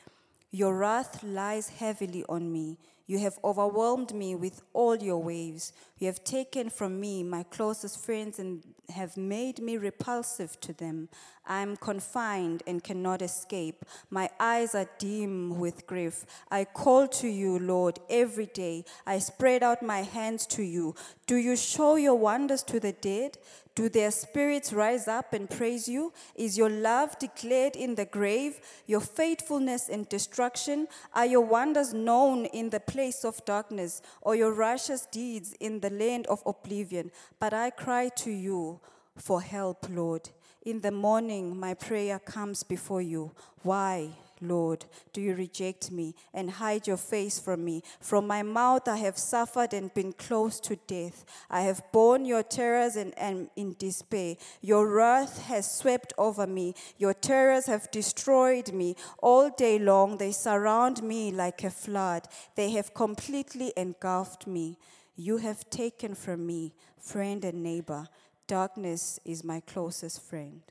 Your 0.51 0.77
wrath 0.77 1.23
lies 1.23 1.69
heavily 1.69 2.23
on 2.29 2.51
me. 2.51 2.77
You 3.05 3.19
have 3.19 3.37
overwhelmed 3.43 4.13
me 4.13 4.33
with 4.33 4.61
all 4.71 4.95
your 4.95 5.21
waves. 5.21 5.73
You 5.99 6.07
have 6.07 6.23
taken 6.23 6.69
from 6.69 7.01
me 7.01 7.21
my 7.21 7.43
closest 7.43 8.03
friends 8.03 8.39
and 8.39 8.63
have 8.89 9.17
made 9.17 9.59
me 9.59 9.77
repulsive 9.77 10.59
to 10.61 10.71
them. 10.71 11.09
I 11.45 11.61
am 11.61 11.75
confined 11.75 12.63
and 12.65 12.81
cannot 12.81 13.21
escape. 13.21 13.83
My 14.09 14.29
eyes 14.39 14.73
are 14.73 14.89
dim 14.99 15.59
with 15.59 15.85
grief. 15.85 16.25
I 16.49 16.63
call 16.63 17.09
to 17.09 17.27
you, 17.27 17.59
Lord, 17.59 17.99
every 18.09 18.45
day. 18.45 18.85
I 19.05 19.19
spread 19.19 19.63
out 19.63 19.83
my 19.83 20.03
hands 20.03 20.45
to 20.47 20.63
you. 20.63 20.95
Do 21.27 21.35
you 21.35 21.57
show 21.57 21.95
your 21.95 22.15
wonders 22.15 22.63
to 22.63 22.79
the 22.79 22.93
dead? 22.93 23.37
Do 23.75 23.89
their 23.89 24.11
spirits 24.11 24.71
rise 24.71 25.07
up 25.07 25.33
and 25.33 25.49
praise 25.49 25.87
you? 25.87 26.13
Is 26.35 26.57
your 26.57 26.69
love 26.69 27.17
declared 27.17 27.75
in 27.75 27.95
the 27.95 28.05
grave, 28.05 28.59
your 28.85 29.01
faithfulness 29.01 29.89
in 29.89 30.05
destruction? 30.09 30.87
Are 31.13 31.25
your 31.25 31.41
wonders 31.41 31.91
known 31.91 32.45
in 32.45 32.69
the 32.69 32.79
place 32.79 33.25
of 33.25 33.43
darkness, 33.45 34.03
or 34.21 34.35
your 34.35 34.53
righteous 34.53 35.07
deeds 35.07 35.53
in 35.59 35.79
the 35.79 35.89
land 35.89 36.27
of 36.27 36.43
oblivion? 36.45 37.11
But 37.39 37.53
I 37.53 37.71
cry 37.71 38.09
to 38.17 38.31
you 38.31 38.79
for 39.15 39.41
help, 39.41 39.87
Lord. 39.89 40.29
In 40.65 40.81
the 40.81 40.91
morning, 40.91 41.59
my 41.59 41.73
prayer 41.73 42.19
comes 42.19 42.61
before 42.61 43.01
you. 43.01 43.31
Why? 43.63 44.11
Lord, 44.47 44.85
do 45.11 45.21
you 45.21 45.35
reject 45.35 45.91
me 45.91 46.15
and 46.33 46.49
hide 46.49 46.87
your 46.87 46.97
face 46.97 47.39
from 47.39 47.63
me? 47.63 47.83
From 47.99 48.27
my 48.27 48.43
mouth 48.43 48.87
I 48.87 48.97
have 48.97 49.17
suffered 49.17 49.73
and 49.73 49.93
been 49.93 50.13
close 50.13 50.59
to 50.61 50.75
death. 50.87 51.25
I 51.49 51.61
have 51.61 51.83
borne 51.91 52.25
your 52.25 52.43
terrors 52.43 52.95
and 52.95 53.13
am 53.17 53.49
in 53.55 53.75
despair. 53.77 54.35
Your 54.61 54.87
wrath 54.87 55.43
has 55.43 55.71
swept 55.71 56.13
over 56.17 56.47
me. 56.47 56.73
Your 56.97 57.13
terrors 57.13 57.65
have 57.67 57.91
destroyed 57.91 58.71
me. 58.73 58.95
All 59.21 59.49
day 59.49 59.79
long 59.79 60.17
they 60.17 60.31
surround 60.31 61.03
me 61.03 61.31
like 61.31 61.63
a 61.63 61.69
flood. 61.69 62.27
They 62.55 62.71
have 62.71 62.93
completely 62.93 63.73
engulfed 63.77 64.47
me. 64.47 64.77
You 65.15 65.37
have 65.37 65.69
taken 65.69 66.15
from 66.15 66.45
me 66.45 66.73
friend 66.97 67.45
and 67.45 67.61
neighbor. 67.61 68.07
Darkness 68.47 69.19
is 69.23 69.43
my 69.43 69.59
closest 69.61 70.21
friend. 70.21 70.61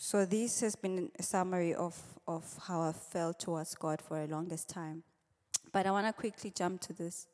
So, 0.00 0.24
this 0.24 0.60
has 0.60 0.76
been 0.76 1.10
a 1.18 1.24
summary 1.24 1.74
of, 1.74 2.00
of 2.28 2.44
how 2.68 2.82
I 2.82 2.92
felt 2.92 3.40
towards 3.40 3.74
God 3.74 4.00
for 4.00 4.20
a 4.20 4.28
longest 4.28 4.68
time. 4.68 5.02
But 5.72 5.86
I 5.86 5.90
want 5.90 6.06
to 6.06 6.12
quickly 6.12 6.52
jump 6.54 6.80
to 6.82 6.92
this. 6.92 7.26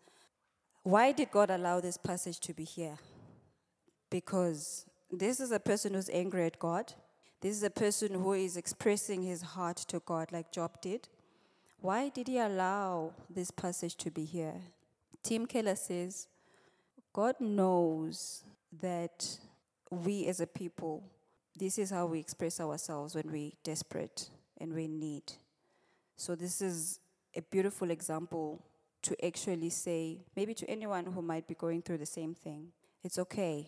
Why 0.82 1.12
did 1.12 1.30
God 1.30 1.50
allow 1.50 1.80
this 1.80 1.98
passage 1.98 2.40
to 2.40 2.54
be 2.54 2.64
here? 2.64 2.96
Because 4.08 4.86
this 5.12 5.40
is 5.40 5.52
a 5.52 5.60
person 5.60 5.92
who's 5.92 6.08
angry 6.08 6.46
at 6.46 6.58
God. 6.58 6.94
This 7.42 7.54
is 7.54 7.62
a 7.64 7.70
person 7.70 8.14
who 8.14 8.32
is 8.32 8.56
expressing 8.56 9.22
his 9.22 9.42
heart 9.42 9.76
to 9.88 10.00
God, 10.00 10.32
like 10.32 10.50
Job 10.50 10.80
did. 10.80 11.08
Why 11.82 12.08
did 12.08 12.28
he 12.28 12.38
allow 12.38 13.12
this 13.28 13.50
passage 13.50 13.94
to 13.96 14.10
be 14.10 14.24
here? 14.24 14.54
Tim 15.22 15.44
Keller 15.44 15.76
says, 15.76 16.28
God 17.12 17.38
knows 17.40 18.42
that 18.80 19.38
we 19.90 20.26
as 20.26 20.40
a 20.40 20.46
people, 20.46 21.02
this 21.56 21.78
is 21.78 21.90
how 21.90 22.06
we 22.06 22.18
express 22.18 22.60
ourselves 22.60 23.14
when 23.14 23.30
we're 23.30 23.52
desperate 23.62 24.30
and 24.58 24.72
we 24.72 24.88
need. 24.88 25.32
So, 26.16 26.34
this 26.34 26.60
is 26.60 27.00
a 27.34 27.42
beautiful 27.42 27.90
example 27.90 28.62
to 29.02 29.24
actually 29.24 29.70
say, 29.70 30.24
maybe 30.34 30.54
to 30.54 30.68
anyone 30.68 31.04
who 31.06 31.22
might 31.22 31.46
be 31.46 31.54
going 31.54 31.82
through 31.82 31.98
the 31.98 32.06
same 32.06 32.34
thing, 32.34 32.68
it's 33.02 33.18
okay. 33.18 33.66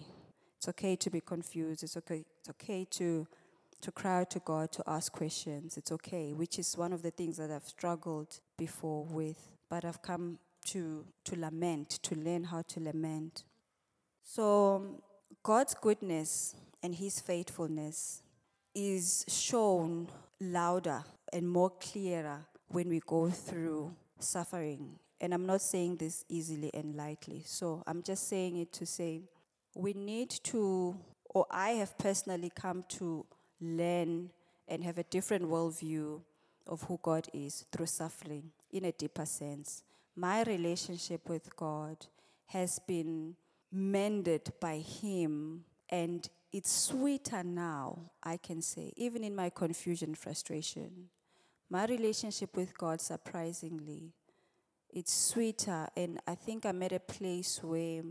It's 0.56 0.68
okay 0.68 0.96
to 0.96 1.10
be 1.10 1.20
confused. 1.20 1.82
It's 1.82 1.96
okay, 1.96 2.24
it's 2.40 2.48
okay 2.50 2.86
to, 2.92 3.26
to 3.82 3.92
cry 3.92 4.20
out 4.20 4.30
to 4.30 4.38
God, 4.40 4.72
to 4.72 4.82
ask 4.86 5.12
questions. 5.12 5.76
It's 5.76 5.92
okay, 5.92 6.32
which 6.32 6.58
is 6.58 6.76
one 6.76 6.92
of 6.92 7.02
the 7.02 7.10
things 7.10 7.36
that 7.36 7.50
I've 7.50 7.68
struggled 7.68 8.40
before 8.56 9.04
with, 9.04 9.50
but 9.68 9.84
I've 9.84 10.00
come 10.00 10.38
to, 10.66 11.04
to 11.24 11.38
lament, 11.38 11.90
to 12.02 12.14
learn 12.14 12.44
how 12.44 12.62
to 12.62 12.80
lament. 12.80 13.44
So, 14.22 15.02
God's 15.42 15.74
goodness 15.74 16.56
and 16.82 16.94
His 16.94 17.20
faithfulness 17.20 18.22
is 18.74 19.24
shown 19.28 20.08
louder 20.40 21.02
and 21.32 21.48
more 21.48 21.70
clearer 21.70 22.46
when 22.68 22.88
we 22.88 23.00
go 23.06 23.30
through 23.30 23.94
suffering. 24.18 24.98
And 25.20 25.32
I'm 25.32 25.46
not 25.46 25.62
saying 25.62 25.96
this 25.96 26.24
easily 26.28 26.70
and 26.74 26.94
lightly. 26.94 27.42
So 27.46 27.82
I'm 27.86 28.02
just 28.02 28.28
saying 28.28 28.56
it 28.58 28.72
to 28.74 28.86
say 28.86 29.22
we 29.74 29.92
need 29.92 30.30
to, 30.44 30.96
or 31.34 31.46
I 31.50 31.70
have 31.70 31.96
personally 31.98 32.50
come 32.54 32.84
to 32.88 33.24
learn 33.60 34.30
and 34.68 34.84
have 34.84 34.98
a 34.98 35.04
different 35.04 35.44
worldview 35.44 36.20
of 36.66 36.82
who 36.82 36.98
God 37.02 37.28
is 37.32 37.64
through 37.72 37.86
suffering 37.86 38.50
in 38.72 38.84
a 38.84 38.92
deeper 38.92 39.24
sense. 39.24 39.82
My 40.14 40.42
relationship 40.42 41.28
with 41.28 41.54
God 41.56 42.06
has 42.46 42.78
been 42.78 43.36
mended 43.72 44.50
by 44.60 44.78
Him, 44.78 45.64
and 45.88 46.28
it's 46.52 46.70
sweeter 46.70 47.42
now, 47.42 48.10
I 48.22 48.36
can 48.36 48.62
say, 48.62 48.92
even 48.96 49.24
in 49.24 49.34
my 49.34 49.50
confusion, 49.50 50.14
frustration. 50.14 51.10
My 51.68 51.84
relationship 51.86 52.56
with 52.56 52.76
God, 52.78 53.00
surprisingly, 53.00 54.12
it's 54.90 55.12
sweeter, 55.12 55.88
and 55.96 56.20
I 56.26 56.36
think 56.36 56.64
I'm 56.64 56.82
at 56.82 56.92
a 56.92 57.00
place 57.00 57.60
where 57.62 58.02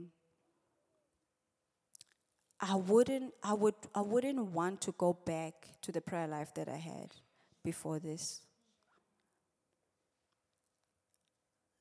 I 2.60 2.76
wouldn't, 2.76 3.34
I 3.44 3.54
would, 3.54 3.76
I 3.94 4.02
wouldn't 4.02 4.40
want 4.52 4.82
to 4.82 4.92
go 4.98 5.14
back 5.14 5.54
to 5.82 5.92
the 5.92 6.02
prayer 6.02 6.28
life 6.28 6.54
that 6.56 6.68
I 6.70 6.78
had 6.78 7.14
before 7.64 8.00
this. 8.00 8.42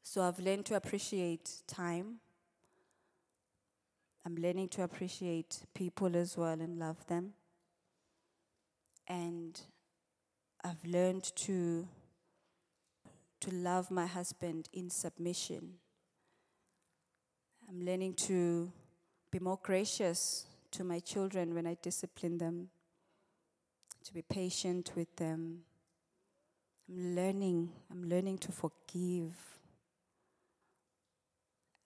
So 0.03 0.23
I've 0.23 0.39
learned 0.39 0.67
to 0.67 0.77
appreciate 0.77 1.51
time. 1.67 2.21
I'm 4.27 4.37
learning 4.37 4.69
to 4.71 4.83
appreciate 4.83 5.59
people 5.75 6.17
as 6.17 6.37
well 6.37 6.59
and 6.61 6.79
love 6.79 7.07
them. 7.09 7.35
And 9.07 9.61
I've 10.65 10.83
learned 10.87 11.25
to, 11.37 11.87
to 13.41 13.51
love 13.51 13.91
my 13.91 14.07
husband 14.07 14.71
in 14.73 14.89
submission. 14.89 15.75
I'm 17.69 17.85
learning 17.85 18.15
to 18.15 18.73
be 19.31 19.39
more 19.41 19.59
gracious 19.63 20.47
to 20.71 20.85
my 20.85 21.01
children 21.01 21.55
when 21.55 21.67
I 21.67 21.77
discipline 21.83 22.39
them, 22.39 22.69
to 24.05 24.15
be 24.15 24.23
patient 24.23 24.93
with 24.97 25.15
them. 25.17 25.65
I'm 26.89 27.15
learning, 27.15 27.71
I'm 27.91 28.09
learning 28.09 28.39
to 28.39 28.53
forgive. 28.53 29.35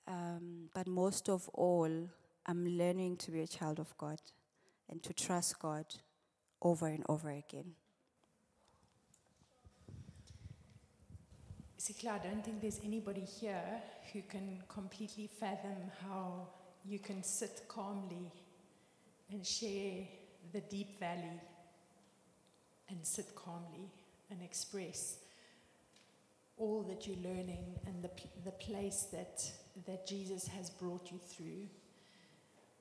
Um, 0.06 0.68
but 0.72 0.86
most 0.86 1.28
of 1.28 1.48
all, 1.52 2.08
I'm 2.48 2.66
learning 2.66 3.18
to 3.18 3.30
be 3.30 3.42
a 3.42 3.46
child 3.46 3.78
of 3.78 3.94
God 3.98 4.22
and 4.88 5.02
to 5.02 5.12
trust 5.12 5.58
God 5.58 5.84
over 6.62 6.86
and 6.86 7.04
over 7.06 7.28
again. 7.28 7.74
See, 11.76 11.92
Sihle, 11.92 12.12
I 12.12 12.18
don't 12.18 12.42
think 12.42 12.62
there's 12.62 12.80
anybody 12.82 13.20
here 13.20 13.82
who 14.14 14.22
can 14.22 14.62
completely 14.66 15.28
fathom 15.38 15.76
how 16.02 16.48
you 16.86 16.98
can 16.98 17.22
sit 17.22 17.64
calmly 17.68 18.32
and 19.30 19.46
share 19.46 20.08
the 20.52 20.62
deep 20.62 20.98
valley 20.98 21.40
and 22.88 23.06
sit 23.06 23.34
calmly 23.34 23.92
and 24.30 24.42
express 24.42 25.18
all 26.56 26.82
that 26.88 27.06
you're 27.06 27.16
learning 27.22 27.78
and 27.86 28.02
the, 28.02 28.10
the 28.44 28.52
place 28.52 29.06
that, 29.12 29.42
that 29.86 30.06
Jesus 30.06 30.46
has 30.48 30.70
brought 30.70 31.12
you 31.12 31.18
through. 31.18 31.68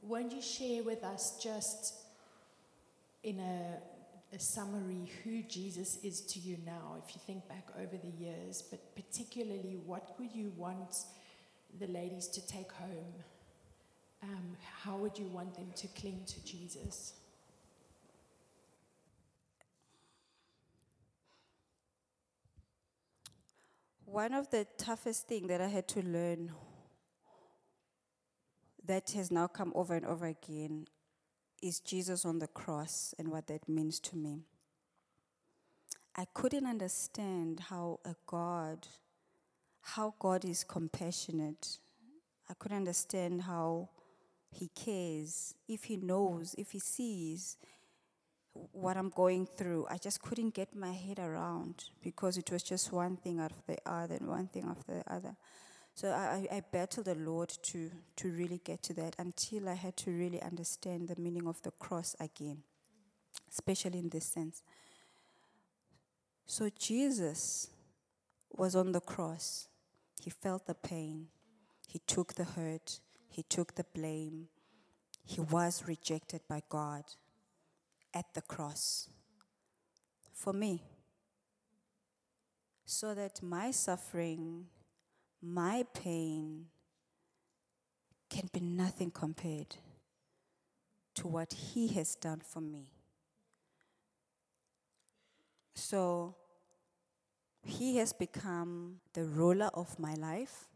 Won't 0.02 0.32
you 0.32 0.42
share 0.42 0.84
with 0.84 1.04
us 1.04 1.38
just 1.42 1.94
in 3.24 3.40
a 3.40 3.78
a 4.34 4.40
summary 4.40 5.10
who 5.24 5.42
Jesus 5.44 5.98
is 6.04 6.22
to 6.22 6.40
you 6.40 6.58
now, 6.66 7.02
if 7.04 7.16
you 7.16 7.22
think 7.26 7.48
back 7.48 7.68
over 7.78 7.96
the 7.98 8.24
years, 8.24 8.62
but 8.62 8.96
particularly 8.96 9.80
what 9.86 10.20
would 10.20 10.34
you 10.34 10.52
want 10.58 11.06
the 11.80 11.88
ladies 11.88 12.28
to 12.28 12.46
take 12.46 12.72
home? 12.74 13.14
Um, 14.24 14.58
how 14.84 14.98
would 14.98 15.18
you 15.18 15.28
want 15.28 15.56
them 15.56 15.72
to 15.76 15.88
cling 15.88 16.24
to 16.28 16.44
Jesus? 16.44 17.14
One 24.06 24.34
of 24.34 24.50
the 24.50 24.66
toughest 24.78 25.28
things 25.28 25.48
that 25.48 25.62
I 25.62 25.68
had 25.68 25.88
to 25.90 26.02
learn 26.02 26.52
that 28.88 29.12
has 29.12 29.32
now 29.32 29.47
come 29.47 29.71
over 29.76 29.93
and 29.93 30.06
over 30.06 30.26
again 30.26 30.88
is 31.62 31.80
Jesus 31.80 32.26
on 32.26 32.39
the 32.39 32.47
cross 32.47 33.13
and 33.19 33.30
what 33.30 33.47
that 33.47 33.67
means 33.67 34.00
to 34.00 34.15
me. 34.15 34.43
I 36.15 36.26
couldn't 36.34 36.65
understand 36.65 37.60
how 37.69 38.00
a 38.06 38.15
God, 38.26 38.88
how 39.82 40.15
God 40.19 40.45
is 40.45 40.63
compassionate. 40.63 41.78
I 42.50 42.54
couldn't 42.56 42.78
understand 42.78 43.43
how 43.43 43.89
He 44.50 44.69
cares, 44.69 45.54
if 45.67 45.84
He 45.86 45.97
knows, 45.97 46.56
if 46.58 46.71
He 46.71 46.80
sees 46.80 47.58
what 48.71 48.97
I'm 48.97 49.10
going 49.10 49.45
through. 49.45 49.86
I 49.89 49.97
just 49.97 50.21
couldn't 50.21 50.54
get 50.54 50.76
my 50.76 50.91
head 50.91 51.19
around 51.19 51.86
because 52.02 52.38
it 52.38 52.50
was 52.52 52.63
just 52.63 52.91
one 52.91 53.17
thing 53.17 53.39
after 53.39 53.62
the 53.67 53.78
other 53.86 54.15
and 54.15 54.28
one 54.28 54.47
thing 54.47 54.65
after 54.67 54.93
the 54.95 55.13
other. 55.13 55.36
So 55.98 56.12
I, 56.12 56.48
I 56.52 56.62
battled 56.72 57.08
the 57.08 57.16
Lord 57.16 57.50
to, 57.50 57.90
to 58.18 58.30
really 58.30 58.62
get 58.64 58.84
to 58.84 58.94
that 58.94 59.16
until 59.18 59.68
I 59.68 59.74
had 59.74 59.98
to 59.98 60.12
really 60.12 60.40
understand 60.40 61.08
the 61.08 61.20
meaning 61.20 61.48
of 61.48 61.60
the 61.64 61.72
cross 61.72 62.16
again, 62.20 62.60
especially 63.52 63.98
in 63.98 64.10
this 64.10 64.26
sense. 64.26 64.62
So 66.46 66.70
Jesus 66.78 67.72
was 68.52 68.76
on 68.76 68.92
the 68.92 69.00
cross. 69.02 69.70
He 70.22 70.30
felt 70.30 70.68
the 70.68 70.76
pain. 70.76 71.30
He 71.88 71.98
took 72.06 72.36
the 72.36 72.44
hurt. 72.44 73.00
He 73.28 73.42
took 73.42 73.74
the 73.74 73.86
blame. 73.96 74.50
He 75.26 75.42
was 75.42 75.84
rejected 75.88 76.42
by 76.48 76.62
God 76.70 77.06
at 78.14 78.36
the 78.36 78.42
cross 78.44 79.10
for 80.32 80.54
me. 80.54 80.84
So 82.86 83.16
that 83.16 83.42
my 83.42 83.72
suffering 83.72 84.68
my 85.41 85.86
pain 85.93 86.65
can 88.30 88.50
be 88.52 88.60
nothing 88.60 89.12
compared 89.12 89.76
to 91.15 91.28
what 91.28 91.54
He 91.54 91.88
has 91.89 92.15
done 92.15 92.41
for 92.43 92.62
me. 92.62 92.91
So, 95.73 96.36
He 97.63 97.97
has 97.97 98.13
become 98.13 98.97
the 99.13 99.23
ruler 99.23 99.69
of 99.73 100.00
my 100.00 100.15
life, 100.15 100.67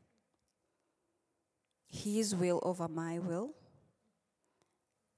His 1.87 2.35
will 2.35 2.59
over 2.63 2.87
my 2.87 3.19
will, 3.19 3.53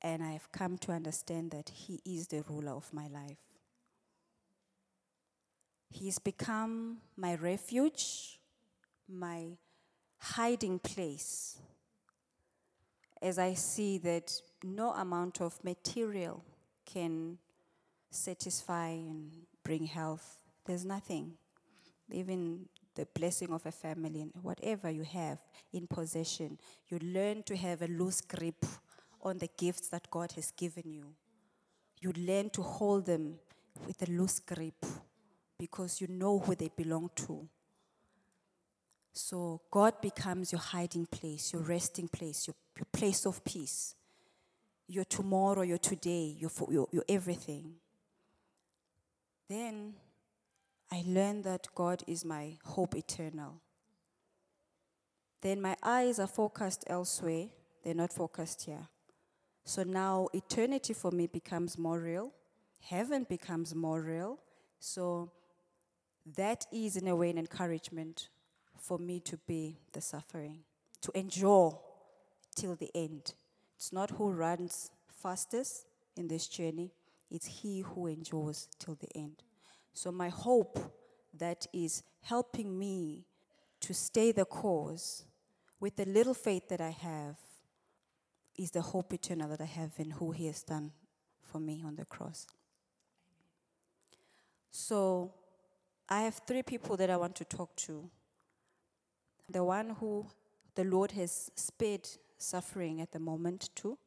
and 0.01 0.23
I 0.23 0.31
have 0.31 0.51
come 0.51 0.77
to 0.79 0.91
understand 0.91 1.51
that 1.51 1.69
He 1.69 2.01
is 2.05 2.27
the 2.27 2.43
ruler 2.49 2.73
of 2.73 2.91
my 2.93 3.07
life. 3.07 3.37
He's 5.89 6.17
become 6.17 6.97
my 7.15 7.35
refuge 7.35 8.39
my 9.07 9.57
hiding 10.17 10.79
place 10.79 11.57
as 13.21 13.39
I 13.39 13.53
see 13.53 13.97
that 13.99 14.33
no 14.63 14.91
amount 14.91 15.41
of 15.41 15.63
material 15.63 16.43
can 16.85 17.37
satisfy 18.11 18.89
and 18.89 19.31
bring 19.63 19.85
health. 19.85 20.41
There's 20.65 20.85
nothing. 20.85 21.33
Even 22.11 22.65
the 22.95 23.07
blessing 23.13 23.51
of 23.51 23.65
a 23.65 23.71
family 23.71 24.21
and 24.21 24.31
whatever 24.41 24.89
you 24.89 25.03
have 25.03 25.39
in 25.71 25.87
possession, 25.87 26.59
you 26.89 26.99
learn 26.99 27.43
to 27.43 27.55
have 27.55 27.81
a 27.81 27.87
loose 27.87 28.21
grip 28.21 28.65
on 29.21 29.37
the 29.37 29.49
gifts 29.57 29.87
that 29.87 30.09
God 30.11 30.33
has 30.33 30.51
given 30.51 30.91
you. 30.91 31.05
You 32.01 32.11
learn 32.17 32.49
to 32.51 32.61
hold 32.61 33.05
them 33.05 33.39
with 33.87 34.01
a 34.07 34.11
loose 34.11 34.39
grip 34.39 34.85
because 35.57 36.01
you 36.01 36.07
know 36.07 36.39
who 36.39 36.55
they 36.55 36.69
belong 36.75 37.09
to. 37.15 37.47
So 39.13 39.61
God 39.69 40.01
becomes 40.01 40.51
your 40.51 40.59
hiding 40.59 41.05
place, 41.05 41.53
your 41.53 41.61
resting 41.61 42.07
place, 42.07 42.47
your, 42.47 42.55
your 42.75 42.87
place 42.91 43.27
of 43.27 43.43
peace, 43.45 43.93
your 44.87 45.05
tomorrow, 45.05 45.61
your 45.61 45.77
today, 45.77 46.35
your, 46.39 46.49
your, 46.69 46.87
your 46.91 47.05
everything. 47.07 47.75
Then 49.47 49.93
I 50.91 51.03
learned 51.05 51.43
that 51.43 51.67
God 51.75 52.03
is 52.07 52.25
my 52.25 52.57
hope 52.63 52.95
eternal. 52.95 53.61
Then 55.41 55.61
my 55.61 55.75
eyes 55.83 56.19
are 56.19 56.27
focused 56.27 56.83
elsewhere, 56.87 57.47
they're 57.83 57.93
not 57.93 58.13
focused 58.13 58.63
here. 58.65 58.87
So 59.63 59.83
now 59.83 60.27
eternity 60.33 60.93
for 60.93 61.11
me 61.11 61.27
becomes 61.27 61.77
more 61.77 61.99
real, 61.99 62.31
heaven 62.81 63.27
becomes 63.29 63.75
more 63.75 64.01
real. 64.01 64.39
So 64.79 65.31
that 66.35 66.65
is, 66.71 66.95
in 66.95 67.07
a 67.07 67.15
way, 67.15 67.29
an 67.29 67.37
encouragement 67.37 68.29
for 68.83 68.97
me 68.97 69.19
to 69.21 69.37
be 69.47 69.77
the 69.93 70.01
suffering, 70.01 70.59
to 71.01 71.11
endure 71.17 71.79
till 72.55 72.75
the 72.75 72.91
end. 72.93 73.33
It's 73.77 73.93
not 73.93 74.11
who 74.11 74.29
runs 74.31 74.91
fastest 75.07 75.85
in 76.17 76.27
this 76.27 76.47
journey, 76.47 76.91
it's 77.31 77.45
he 77.45 77.81
who 77.81 78.07
endures 78.07 78.67
till 78.77 78.95
the 78.95 79.07
end. 79.15 79.41
So, 79.93 80.11
my 80.11 80.29
hope 80.29 80.79
that 81.37 81.65
is 81.73 82.03
helping 82.21 82.77
me 82.77 83.25
to 83.79 83.93
stay 83.93 84.31
the 84.31 84.45
course 84.45 85.23
with 85.79 85.95
the 85.95 86.05
little 86.05 86.33
faith 86.33 86.67
that 86.69 86.81
I 86.81 86.91
have 86.91 87.37
is 88.57 88.71
the 88.71 88.81
hope 88.81 89.13
eternal 89.13 89.49
that 89.49 89.61
I 89.61 89.65
have 89.65 89.91
in 89.97 90.11
who 90.11 90.31
He 90.31 90.47
has 90.47 90.61
done 90.61 90.91
for 91.41 91.59
me 91.59 91.81
on 91.85 91.95
the 91.95 92.05
cross. 92.05 92.45
So, 94.71 95.33
I 96.09 96.23
have 96.23 96.41
three 96.45 96.63
people 96.63 96.97
that 96.97 97.09
I 97.09 97.17
want 97.17 97.35
to 97.37 97.45
talk 97.45 97.75
to. 97.77 98.09
The 99.49 99.63
one 99.63 99.91
who 99.99 100.25
the 100.75 100.83
Lord 100.83 101.11
has 101.11 101.51
spared 101.55 102.07
suffering 102.37 103.01
at 103.01 103.11
the 103.11 103.19
moment, 103.19 103.69
too, 103.75 103.97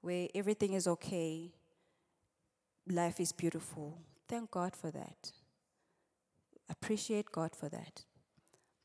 where 0.00 0.28
everything 0.34 0.72
is 0.72 0.86
okay, 0.86 1.52
life 2.88 3.20
is 3.20 3.32
beautiful. 3.32 3.98
Thank 4.28 4.50
God 4.50 4.74
for 4.74 4.90
that. 4.90 5.32
Appreciate 6.68 7.30
God 7.30 7.54
for 7.54 7.68
that. 7.68 8.04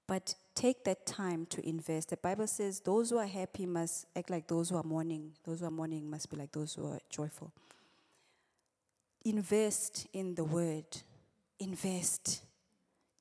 But 0.08 0.36
take 0.56 0.84
that 0.84 1.06
time 1.06 1.46
to 1.48 1.68
invest. 1.68 2.10
The 2.10 2.18
Bible 2.18 2.48
says 2.48 2.82
those 2.82 3.12
who 3.12 3.18
are 3.18 3.26
happy 3.26 3.66
must 3.66 4.08
act 4.16 4.30
like 4.30 4.48
those 4.48 4.70
who 4.70 4.76
are 4.76 4.84
mourning. 4.84 5.32
Those 5.46 5.62
who 5.62 5.68
are 5.68 5.72
mourning 5.72 6.10
must 6.10 6.30
be 6.30 6.38
like 6.38 6.52
those 6.52 6.74
who 6.74 6.86
are 6.88 7.00
joyful. 7.10 7.54
Invest 9.24 10.08
in 10.14 10.36
the 10.36 10.44
word. 10.44 10.86
Invest. 11.60 12.44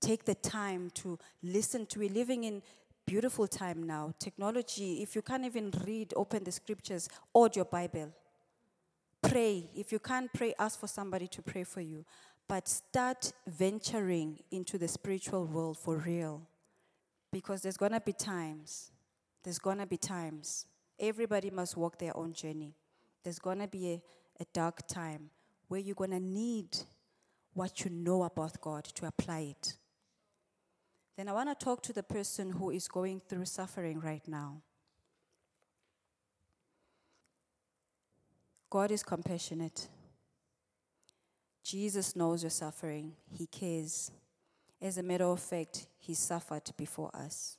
Take 0.01 0.25
the 0.25 0.35
time 0.35 0.91
to 0.95 1.19
listen 1.43 1.87
to. 1.87 2.01
We're 2.01 2.11
living 2.11 2.45
in 2.45 2.63
beautiful 3.07 3.47
time 3.47 3.83
now. 3.87 4.15
Technology, 4.19 5.03
if 5.03 5.15
you 5.15 5.23
can't 5.23 5.45
even 5.45 5.73
read, 5.87 6.15
open 6.17 6.45
the 6.45 6.53
scriptures, 6.53 7.09
audio 7.35 7.65
Bible. 7.65 8.13
Pray. 9.21 9.69
If 9.75 9.93
you 9.93 9.99
can't 9.99 10.33
pray, 10.33 10.55
ask 10.59 10.81
for 10.81 10.87
somebody 10.87 11.27
to 11.29 11.43
pray 11.43 11.65
for 11.65 11.81
you. 11.81 12.05
But 12.49 12.67
start 12.67 13.33
venturing 13.47 14.39
into 14.51 14.79
the 14.79 14.89
spiritual 14.89 15.45
world 15.45 15.77
for 15.77 15.97
real. 15.97 16.43
Because 17.33 17.63
there's 17.63 17.77
going 17.77 17.93
to 17.93 18.01
be 18.01 18.13
times, 18.13 18.91
there's 19.45 19.59
going 19.59 19.79
to 19.79 19.87
be 19.87 19.97
times. 19.97 20.67
Everybody 20.99 21.51
must 21.51 21.77
walk 21.77 21.99
their 21.99 22.17
own 22.17 22.33
journey. 22.33 22.75
There's 23.23 23.39
going 23.39 23.59
to 23.59 23.69
be 23.69 23.93
a, 23.93 24.03
a 24.41 24.47
dark 24.53 24.87
time 24.89 25.31
where 25.69 25.81
you're 25.81 25.95
going 25.95 26.11
to 26.11 26.21
need 26.21 26.77
what 27.55 27.85
you 27.85 27.91
know 27.91 28.23
about 28.23 28.61
God 28.61 28.85
to 28.85 29.07
apply 29.07 29.41
it. 29.41 29.77
Then 31.21 31.29
I 31.29 31.33
want 31.33 31.51
to 31.51 31.65
talk 31.65 31.83
to 31.83 31.93
the 31.93 32.03
person 32.03 32.51
who 32.51 32.71
is 32.71 32.89
going 32.89 33.21
through 33.21 33.45
suffering 33.45 34.01
right 34.01 34.27
now. 34.27 34.63
God 38.71 38.91
is 38.91 39.03
compassionate. 39.03 39.87
Jesus 41.63 42.17
knows 42.17 42.43
your 42.43 42.49
suffering, 42.49 43.13
He 43.31 43.47
cares. 43.47 44.11
As 44.81 44.97
a 44.97 45.03
matter 45.03 45.27
of 45.27 45.41
fact, 45.41 45.89
He 45.99 46.15
suffered 46.15 46.71
before 46.79 47.11
us. 47.15 47.59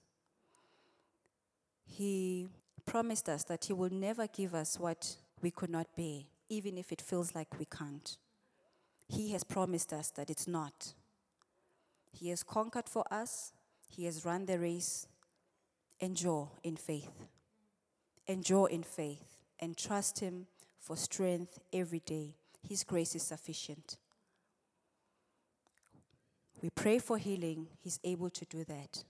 He 1.86 2.48
promised 2.84 3.30
us 3.30 3.44
that 3.44 3.66
He 3.66 3.74
will 3.74 3.94
never 3.94 4.26
give 4.26 4.56
us 4.56 4.80
what 4.80 5.18
we 5.40 5.52
could 5.52 5.70
not 5.70 5.96
bear, 5.96 6.22
even 6.50 6.80
if 6.80 6.92
it 6.92 7.00
feels 7.00 7.36
like 7.36 7.60
we 7.60 7.66
can't. 7.66 8.18
He 9.08 9.34
has 9.34 9.44
promised 9.44 9.94
us 9.94 10.10
that 10.16 10.32
it's 10.32 10.48
not. 10.48 10.96
He 12.12 12.30
has 12.30 12.44
conquered 12.44 12.88
for 12.88 13.04
us, 13.12 13.54
He 13.88 14.06
has 14.06 14.26
run 14.26 14.46
the 14.46 14.60
race. 14.60 15.08
Endure 16.00 16.50
in 16.64 16.76
faith. 16.76 17.28
Endure 18.28 18.68
in 18.70 18.82
faith 18.82 19.38
and 19.60 19.78
trust 19.78 20.20
Him 20.20 20.48
for 20.80 20.98
strength 20.98 21.60
every 21.72 22.00
day. 22.00 22.36
His 22.68 22.84
grace 22.84 23.16
is 23.16 23.24
sufficient. 23.24 23.98
We 26.62 26.70
pray 26.70 27.00
for 27.00 27.18
healing, 27.18 27.68
He's 27.80 28.00
able 28.04 28.30
to 28.32 28.46
do 28.46 28.64
that. 28.66 29.04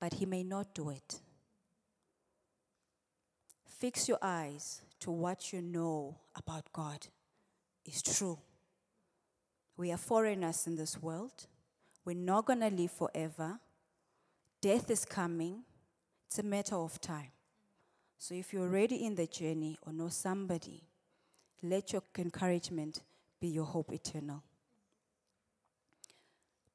But 0.00 0.14
He 0.14 0.26
may 0.26 0.42
not 0.42 0.74
do 0.74 0.90
it. 0.90 1.20
Fix 3.66 4.08
your 4.08 4.18
eyes 4.20 4.82
to 5.00 5.10
what 5.10 5.52
you 5.52 5.62
know 5.62 6.16
about 6.34 6.72
God 6.72 7.06
is 7.84 8.02
true. 8.02 8.38
We 9.76 9.92
are 9.92 9.96
foreigners 9.96 10.66
in 10.66 10.76
this 10.76 11.00
world. 11.00 11.46
We're 12.08 12.16
not 12.16 12.46
going 12.46 12.60
to 12.60 12.70
live 12.70 12.92
forever. 12.92 13.60
Death 14.62 14.90
is 14.90 15.04
coming. 15.04 15.64
It's 16.26 16.38
a 16.38 16.42
matter 16.42 16.76
of 16.76 16.98
time. 17.02 17.32
So 18.16 18.34
if 18.34 18.50
you're 18.50 18.62
already 18.62 19.04
in 19.04 19.14
the 19.14 19.26
journey 19.26 19.76
or 19.86 19.92
know 19.92 20.08
somebody, 20.08 20.84
let 21.62 21.92
your 21.92 22.02
encouragement 22.16 23.02
be 23.38 23.48
your 23.48 23.66
hope 23.66 23.92
eternal. 23.92 24.42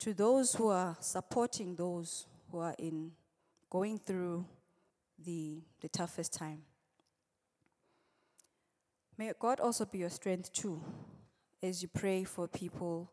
To 0.02 0.14
those 0.14 0.54
who 0.54 0.68
are 0.68 0.98
supporting 1.00 1.78
those 1.78 2.28
who 2.52 2.60
are 2.60 2.76
in 2.78 3.14
going 3.72 3.98
through 3.98 4.46
the, 5.18 5.64
the 5.82 5.90
toughest 5.90 6.34
time, 6.34 6.62
may 9.18 9.32
God 9.40 9.60
also 9.60 9.86
be 9.86 9.98
your 9.98 10.12
strength 10.12 10.54
too 10.54 10.80
as 11.64 11.82
you 11.82 11.88
pray 11.88 12.24
for 12.24 12.48
people, 12.48 13.10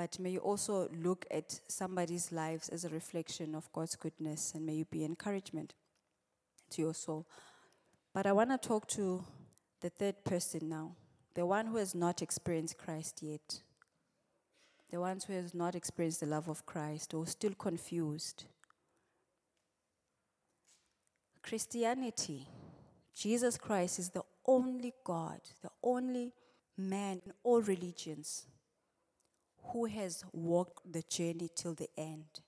but 0.00 0.18
may 0.18 0.30
you 0.30 0.38
also 0.38 0.88
look 1.02 1.26
at 1.30 1.60
somebody's 1.68 2.32
lives 2.32 2.70
as 2.70 2.86
a 2.86 2.88
reflection 2.88 3.54
of 3.54 3.70
God's 3.70 3.96
goodness 3.96 4.54
and 4.54 4.64
may 4.64 4.72
you 4.72 4.86
be 4.86 5.04
encouragement 5.04 5.74
to 6.70 6.80
your 6.80 6.94
soul. 6.94 7.26
But 8.14 8.26
I 8.26 8.32
want 8.32 8.48
to 8.48 8.56
talk 8.56 8.88
to 8.96 9.22
the 9.82 9.90
third 9.90 10.24
person 10.24 10.70
now, 10.70 10.92
the 11.34 11.44
one 11.44 11.66
who 11.66 11.76
has 11.76 11.94
not 11.94 12.22
experienced 12.22 12.78
Christ 12.78 13.18
yet, 13.20 13.60
the 14.90 15.00
ones 15.00 15.24
who 15.24 15.34
has 15.34 15.52
not 15.52 15.74
experienced 15.74 16.20
the 16.20 16.26
love 16.26 16.48
of 16.48 16.64
Christ 16.64 17.12
or 17.12 17.26
still 17.26 17.52
confused. 17.52 18.44
Christianity, 21.42 22.48
Jesus 23.14 23.58
Christ 23.58 23.98
is 23.98 24.08
the 24.08 24.24
only 24.46 24.94
God, 25.04 25.40
the 25.60 25.70
only 25.82 26.32
man 26.78 27.20
in 27.26 27.34
all 27.42 27.60
religions 27.60 28.46
who 29.64 29.86
has 29.86 30.24
walked 30.32 30.92
the 30.92 31.02
journey 31.02 31.48
till 31.54 31.74
the 31.74 31.88
end. 31.96 32.40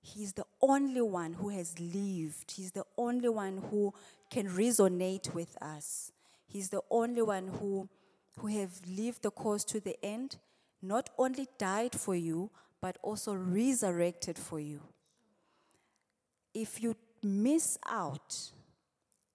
He's 0.00 0.32
the 0.32 0.46
only 0.60 1.02
one 1.02 1.34
who 1.34 1.50
has 1.50 1.78
lived. 1.78 2.52
He's 2.52 2.72
the 2.72 2.84
only 2.96 3.28
one 3.28 3.62
who 3.70 3.92
can 4.30 4.48
resonate 4.48 5.34
with 5.34 5.56
us. 5.60 6.12
He's 6.46 6.70
the 6.70 6.82
only 6.90 7.22
one 7.22 7.48
who, 7.48 7.88
who 8.38 8.46
have 8.48 8.80
lived 8.86 9.22
the 9.22 9.30
course 9.30 9.64
to 9.64 9.80
the 9.80 10.02
end, 10.04 10.36
not 10.80 11.10
only 11.18 11.46
died 11.58 11.94
for 11.94 12.14
you, 12.14 12.50
but 12.80 12.96
also 13.02 13.34
resurrected 13.34 14.38
for 14.38 14.60
you. 14.60 14.80
If 16.54 16.82
you 16.82 16.96
miss 17.22 17.76
out 17.86 18.52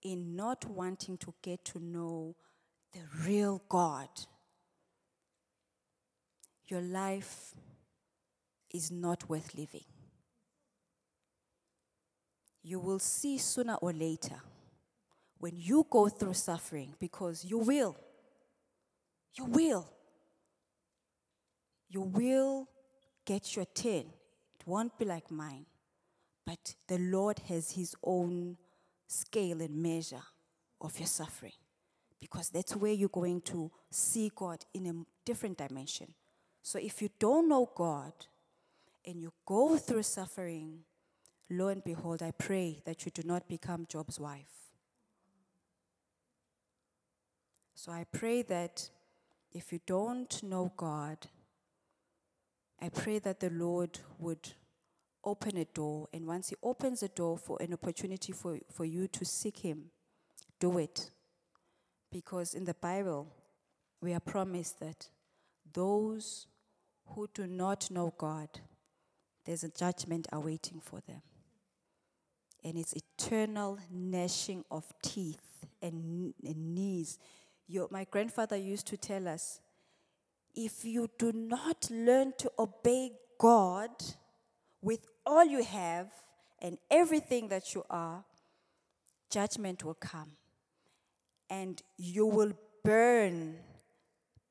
in 0.02 0.36
not 0.36 0.66
wanting 0.66 1.18
to 1.18 1.34
get 1.42 1.64
to 1.66 1.80
know 1.80 2.36
the 2.94 3.02
real 3.26 3.62
God, 3.70 4.10
your 6.74 6.82
life 6.82 7.54
is 8.74 8.92
not 8.92 9.30
worth 9.30 9.56
living. 9.56 9.86
you 12.64 12.80
will 12.80 13.00
see 13.00 13.38
sooner 13.38 13.76
or 13.76 13.92
later 13.92 14.42
when 15.38 15.52
you 15.58 15.86
go 15.90 16.08
through 16.08 16.34
suffering, 16.34 16.94
because 17.00 17.44
you 17.44 17.58
will. 17.58 17.98
You 19.34 19.44
will. 19.44 19.90
You 21.90 22.02
will 22.02 22.70
get 23.26 23.54
your 23.58 23.66
turn. 23.66 24.06
It 24.58 24.66
won't 24.66 24.98
be 24.98 25.04
like 25.04 25.30
mine. 25.30 25.66
But 26.46 26.76
the 26.88 26.98
Lord 26.98 27.40
has 27.50 27.72
His 27.72 27.94
own 28.02 28.56
scale 29.06 29.62
and 29.62 29.76
measure 29.76 30.24
of 30.80 30.98
your 30.98 31.08
suffering 31.08 31.52
because 32.22 32.50
that's 32.50 32.76
where 32.78 32.94
you're 32.94 33.10
going 33.10 33.42
to 33.42 33.70
see 33.92 34.32
God 34.34 34.64
in 34.74 34.88
a 34.88 34.94
different 35.26 35.58
dimension. 35.58 36.14
So 36.64 36.80
if 36.80 37.02
you 37.02 37.10
don't 37.20 37.50
know 37.50 37.70
God 37.76 38.14
and 39.06 39.22
you 39.22 39.34
go 39.46 39.78
through 39.78 40.04
suffering, 40.04 40.80
lo 41.50 41.68
and 41.68 41.84
behold, 41.84 42.24
I 42.24 42.32
pray 42.32 42.82
that 42.86 43.06
you 43.06 43.12
do 43.12 43.22
not 43.26 43.50
become 43.50 43.86
Job's 43.88 44.18
wife. 44.18 44.72
So 47.76 47.92
I 47.92 48.06
pray 48.10 48.44
that 48.44 48.90
if 49.52 49.74
you 49.74 49.82
don't 49.86 50.42
know 50.42 50.72
God, 50.78 51.18
I 52.82 52.88
pray 52.88 53.20
that 53.20 53.42
the 53.42 53.50
Lord 53.50 54.00
would 54.18 54.54
open 55.26 55.58
a 55.58 55.66
door, 55.66 56.08
and 56.14 56.26
once 56.26 56.50
He 56.50 56.56
opens 56.64 57.04
a 57.04 57.10
door 57.10 57.38
for 57.38 57.62
an 57.62 57.74
opportunity 57.74 58.32
for, 58.32 58.58
for 58.72 58.86
you 58.86 59.10
to 59.10 59.26
seek 59.26 59.58
Him, 59.58 59.92
do 60.62 60.78
it. 60.78 61.12
Because 62.10 62.54
in 62.54 62.64
the 62.64 62.74
Bible, 62.74 63.28
we 64.00 64.14
are 64.14 64.20
promised 64.22 64.80
that 64.80 65.10
those 65.74 66.48
who 67.08 67.28
do 67.34 67.48
not 67.48 67.90
know 67.92 68.14
God, 68.18 68.50
there's 69.46 69.64
a 69.64 69.70
judgment 69.70 70.28
awaiting 70.32 70.80
for 70.80 71.02
them. 71.02 71.22
And 72.64 72.78
it's 72.78 72.94
eternal 72.94 73.78
gnashing 73.92 74.64
of 74.72 74.86
teeth 75.02 75.66
and, 75.82 76.34
and 76.46 76.76
knees. 76.76 77.20
Your, 77.68 77.88
my 77.92 78.06
grandfather 78.10 78.56
used 78.56 78.88
to 78.88 78.98
tell 78.98 79.28
us 79.28 79.60
if 80.56 80.86
you 80.86 81.10
do 81.18 81.34
not 81.34 81.90
learn 81.90 82.34
to 82.38 82.52
obey 82.58 83.12
God 83.40 83.90
with 84.82 85.06
all 85.26 85.44
you 85.44 85.64
have 85.64 86.08
and 86.62 86.78
everything 86.90 87.50
that 87.50 87.74
you 87.76 87.84
are, 87.90 88.24
judgment 89.30 89.84
will 89.84 89.96
come. 89.96 90.32
And 91.50 91.82
you 91.98 92.26
will 92.26 92.54
burn 92.84 93.58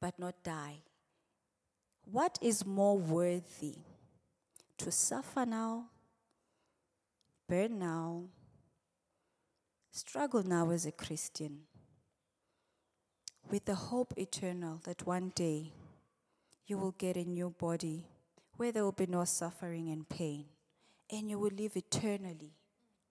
but 0.01 0.19
not 0.19 0.35
die. 0.43 0.83
What 2.05 2.39
is 2.43 2.67
more 2.67 2.99
worthy? 2.99 3.77
To 4.79 4.91
suffer 4.91 5.47
now, 5.47 5.87
burn 7.49 7.79
now, 7.79 8.25
struggle 9.93 10.43
now 10.43 10.71
as 10.71 10.87
a 10.87 10.93
Christian, 10.93 11.61
with 13.49 13.65
the 13.67 13.75
hope 13.75 14.15
eternal 14.17 14.81
that 14.85 15.07
one 15.07 15.31
day 15.37 15.73
you 16.67 16.79
will 16.79 16.93
get 16.93 17.17
a 17.17 17.25
new 17.25 17.51
body 17.51 18.07
where 18.57 18.73
there 18.73 18.83
will 18.83 18.93
be 18.93 19.07
no 19.07 19.25
suffering 19.25 19.89
and 19.91 20.09
pain, 20.09 20.47
and 21.11 21.31
you 21.31 21.39
will 21.39 21.53
live 21.57 21.77
eternally, 21.77 22.55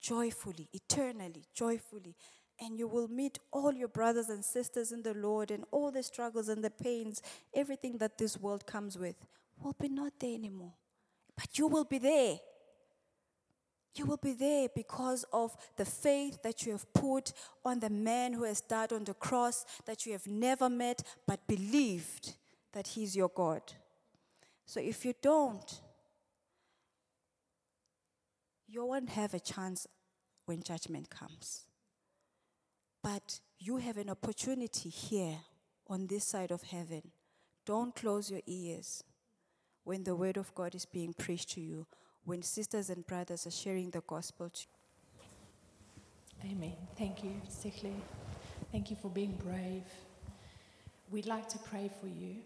joyfully, 0.00 0.68
eternally, 0.72 1.44
joyfully. 1.54 2.14
And 2.64 2.78
you 2.78 2.86
will 2.86 3.08
meet 3.08 3.40
all 3.50 3.74
your 3.74 3.88
brothers 3.88 4.28
and 4.28 4.44
sisters 4.44 4.92
in 4.92 5.02
the 5.02 5.14
Lord, 5.14 5.50
and 5.50 5.64
all 5.72 5.90
the 5.90 6.02
struggles 6.04 6.48
and 6.48 6.62
the 6.62 6.70
pains, 6.70 7.20
everything 7.52 7.98
that 7.98 8.18
this 8.18 8.38
world 8.38 8.66
comes 8.66 8.96
with, 8.96 9.16
will 9.60 9.74
be 9.78 9.88
not 9.88 10.12
there 10.20 10.34
anymore. 10.34 10.74
But 11.36 11.58
you 11.58 11.66
will 11.66 11.84
be 11.84 11.98
there. 11.98 12.38
You 13.96 14.06
will 14.06 14.16
be 14.16 14.32
there 14.32 14.68
because 14.74 15.24
of 15.32 15.56
the 15.76 15.84
faith 15.84 16.40
that 16.44 16.64
you 16.64 16.70
have 16.70 16.90
put 16.94 17.32
on 17.64 17.80
the 17.80 17.90
man 17.90 18.32
who 18.32 18.44
has 18.44 18.60
died 18.60 18.92
on 18.92 19.04
the 19.04 19.14
cross, 19.14 19.66
that 19.84 20.06
you 20.06 20.12
have 20.12 20.28
never 20.28 20.70
met, 20.70 21.02
but 21.26 21.46
believed 21.48 22.34
that 22.72 22.86
he's 22.86 23.16
your 23.16 23.28
God. 23.28 23.62
So 24.66 24.80
if 24.80 25.04
you 25.04 25.14
don't, 25.20 25.80
you 28.68 28.86
won't 28.86 29.10
have 29.10 29.34
a 29.34 29.40
chance 29.40 29.88
when 30.46 30.62
judgment 30.62 31.10
comes. 31.10 31.66
But 33.02 33.40
you 33.58 33.78
have 33.78 33.96
an 33.96 34.10
opportunity 34.10 34.88
here 34.88 35.38
on 35.88 36.06
this 36.06 36.24
side 36.24 36.52
of 36.52 36.62
heaven. 36.62 37.02
Don't 37.66 37.94
close 37.94 38.30
your 38.30 38.42
ears 38.46 39.02
when 39.84 40.04
the 40.04 40.14
word 40.14 40.36
of 40.36 40.54
God 40.54 40.74
is 40.74 40.84
being 40.84 41.12
preached 41.12 41.50
to 41.50 41.60
you, 41.60 41.86
when 42.24 42.42
sisters 42.42 42.90
and 42.90 43.06
brothers 43.06 43.46
are 43.46 43.50
sharing 43.50 43.90
the 43.90 44.02
gospel 44.02 44.48
to 44.48 44.66
you. 46.44 46.50
Amen. 46.52 46.72
Thank 46.96 47.24
you, 47.24 47.40
Sihle. 47.48 47.92
Thank 48.70 48.90
you 48.90 48.96
for 49.00 49.08
being 49.08 49.38
brave. 49.44 49.84
We'd 51.10 51.26
like 51.26 51.48
to 51.50 51.58
pray 51.58 51.90
for 52.00 52.06
you, 52.06 52.36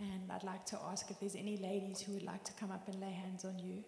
and 0.00 0.30
I'd 0.30 0.42
like 0.42 0.66
to 0.66 0.78
ask 0.90 1.10
if 1.10 1.20
there's 1.20 1.36
any 1.36 1.56
ladies 1.58 2.00
who 2.00 2.12
would 2.14 2.24
like 2.24 2.44
to 2.44 2.52
come 2.54 2.70
up 2.70 2.88
and 2.88 3.00
lay 3.00 3.12
hands 3.12 3.44
on 3.44 3.58
you. 3.58 3.84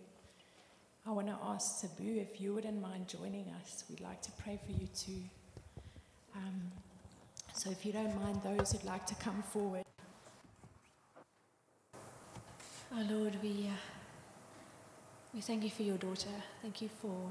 I 1.07 1.11
want 1.11 1.27
to 1.27 1.37
ask 1.43 1.85
Sbu 1.85 2.23
if 2.23 2.41
you 2.41 2.55
wouldn't 2.55 2.81
mind 2.81 3.09
joining 3.09 3.49
us. 3.61 3.85
We'd 3.91 4.01
like 4.01 4.23
to 4.23 4.33
pray 4.33 4.61
for 4.65 4.73
you 4.73 4.87
too. 4.95 5.23
Um, 6.37 6.73
so 7.53 7.71
if 7.71 7.87
you 7.87 7.93
don't 7.93 8.15
mind, 8.21 8.41
those 8.43 8.73
who'd 8.73 8.85
like 8.85 9.07
to 9.07 9.15
come 9.17 9.43
forward. 9.43 9.85
Our 12.93 13.01
oh 13.01 13.15
Lord, 13.15 13.37
we, 13.43 13.69
uh, 13.69 13.77
we 15.33 15.41
thank 15.41 15.65
you 15.65 15.71
for 15.71 15.83
your 15.83 15.97
daughter. 15.97 16.31
Thank 16.63 16.83
you 16.83 16.89
for 17.01 17.31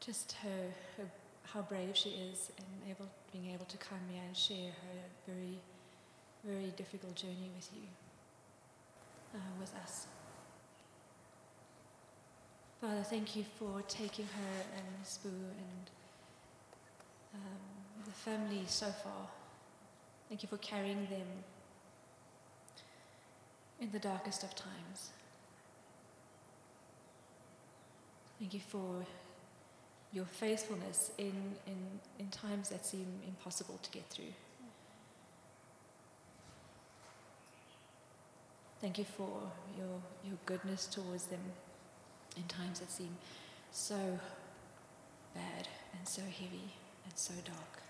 just 0.00 0.32
her, 0.42 0.72
her 0.96 1.04
how 1.52 1.62
brave 1.62 1.96
she 1.96 2.10
is 2.10 2.50
and 2.58 2.66
able, 2.90 3.08
being 3.32 3.52
able 3.52 3.66
to 3.66 3.76
come 3.76 4.00
here 4.10 4.22
and 4.26 4.36
share 4.36 4.70
her 4.70 5.32
very, 5.32 5.58
very 6.44 6.72
difficult 6.76 7.14
journey 7.14 7.50
with 7.54 7.70
you, 7.72 7.88
uh, 9.34 9.38
with 9.60 9.74
us. 9.82 10.06
Father, 12.80 13.02
thank 13.02 13.36
you 13.36 13.44
for 13.58 13.82
taking 13.88 14.26
her 14.26 14.64
and 14.76 15.04
Sbu 15.04 15.28
and 15.28 15.90
um, 17.36 18.04
the 18.04 18.10
family 18.10 18.62
so 18.66 18.86
far. 18.86 19.28
Thank 20.28 20.42
you 20.42 20.48
for 20.48 20.58
carrying 20.58 21.06
them 21.06 21.44
in 23.80 23.90
the 23.92 23.98
darkest 23.98 24.42
of 24.42 24.54
times. 24.54 25.10
Thank 28.38 28.54
you 28.54 28.60
for 28.60 29.04
your 30.12 30.24
faithfulness 30.24 31.10
in, 31.18 31.32
in, 31.66 32.00
in 32.18 32.28
times 32.28 32.68
that 32.70 32.84
seem 32.84 33.06
impossible 33.26 33.78
to 33.82 33.90
get 33.90 34.08
through. 34.08 34.32
Thank 38.80 38.98
you 38.98 39.04
for 39.04 39.40
your, 39.76 40.00
your 40.24 40.38
goodness 40.44 40.86
towards 40.86 41.26
them 41.26 41.40
in 42.36 42.42
times 42.44 42.80
that 42.80 42.90
seem 42.90 43.16
so 43.70 44.18
bad 45.34 45.68
and 45.98 46.06
so 46.06 46.22
heavy 46.22 46.72
and 47.06 47.16
so 47.16 47.34
dark. 47.44 47.82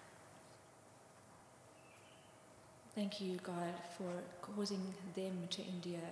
Thank 2.95 3.21
you, 3.21 3.39
God, 3.43 3.75
for 3.99 4.11
causing 4.41 4.95
them 5.14 5.49
to 5.51 5.62
endure, 5.62 6.11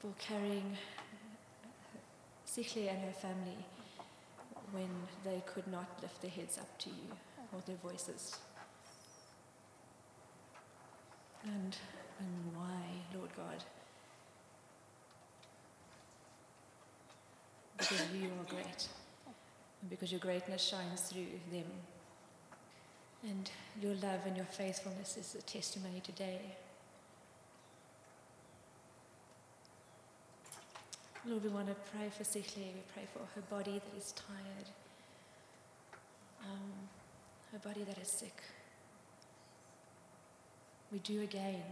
for 0.00 0.12
carrying 0.18 0.76
Sihle 2.46 2.88
and 2.90 3.00
her 3.02 3.12
family 3.12 3.64
when 4.72 4.88
they 5.24 5.42
could 5.46 5.66
not 5.68 5.86
lift 6.02 6.20
their 6.22 6.30
heads 6.30 6.58
up 6.58 6.78
to 6.80 6.90
you 6.90 7.16
or 7.52 7.60
their 7.66 7.76
voices. 7.76 8.36
And, 11.44 11.76
and 12.18 12.56
why, 12.56 12.82
Lord 13.16 13.30
God? 13.36 13.62
Because 17.78 18.00
you 18.14 18.26
are 18.26 18.50
great, 18.50 18.88
because 19.90 20.10
your 20.10 20.20
greatness 20.20 20.62
shines 20.62 21.00
through 21.02 21.26
them 21.50 21.64
and 23.28 23.50
your 23.80 23.94
love 23.94 24.20
and 24.26 24.36
your 24.36 24.46
faithfulness 24.46 25.16
is 25.16 25.36
a 25.38 25.42
testimony 25.42 26.00
today. 26.00 26.40
Lord, 31.24 31.44
we 31.44 31.50
want 31.50 31.68
to 31.68 31.74
pray 31.96 32.10
for 32.10 32.24
Sihle. 32.24 32.56
We 32.56 32.82
pray 32.92 33.04
for 33.12 33.20
her 33.36 33.42
body 33.48 33.80
that 33.80 33.96
is 33.96 34.12
tired, 34.12 34.68
um, 36.42 36.72
her 37.52 37.58
body 37.58 37.84
that 37.84 37.96
is 37.98 38.08
sick. 38.08 38.42
We 40.90 40.98
do 40.98 41.22
again, 41.22 41.62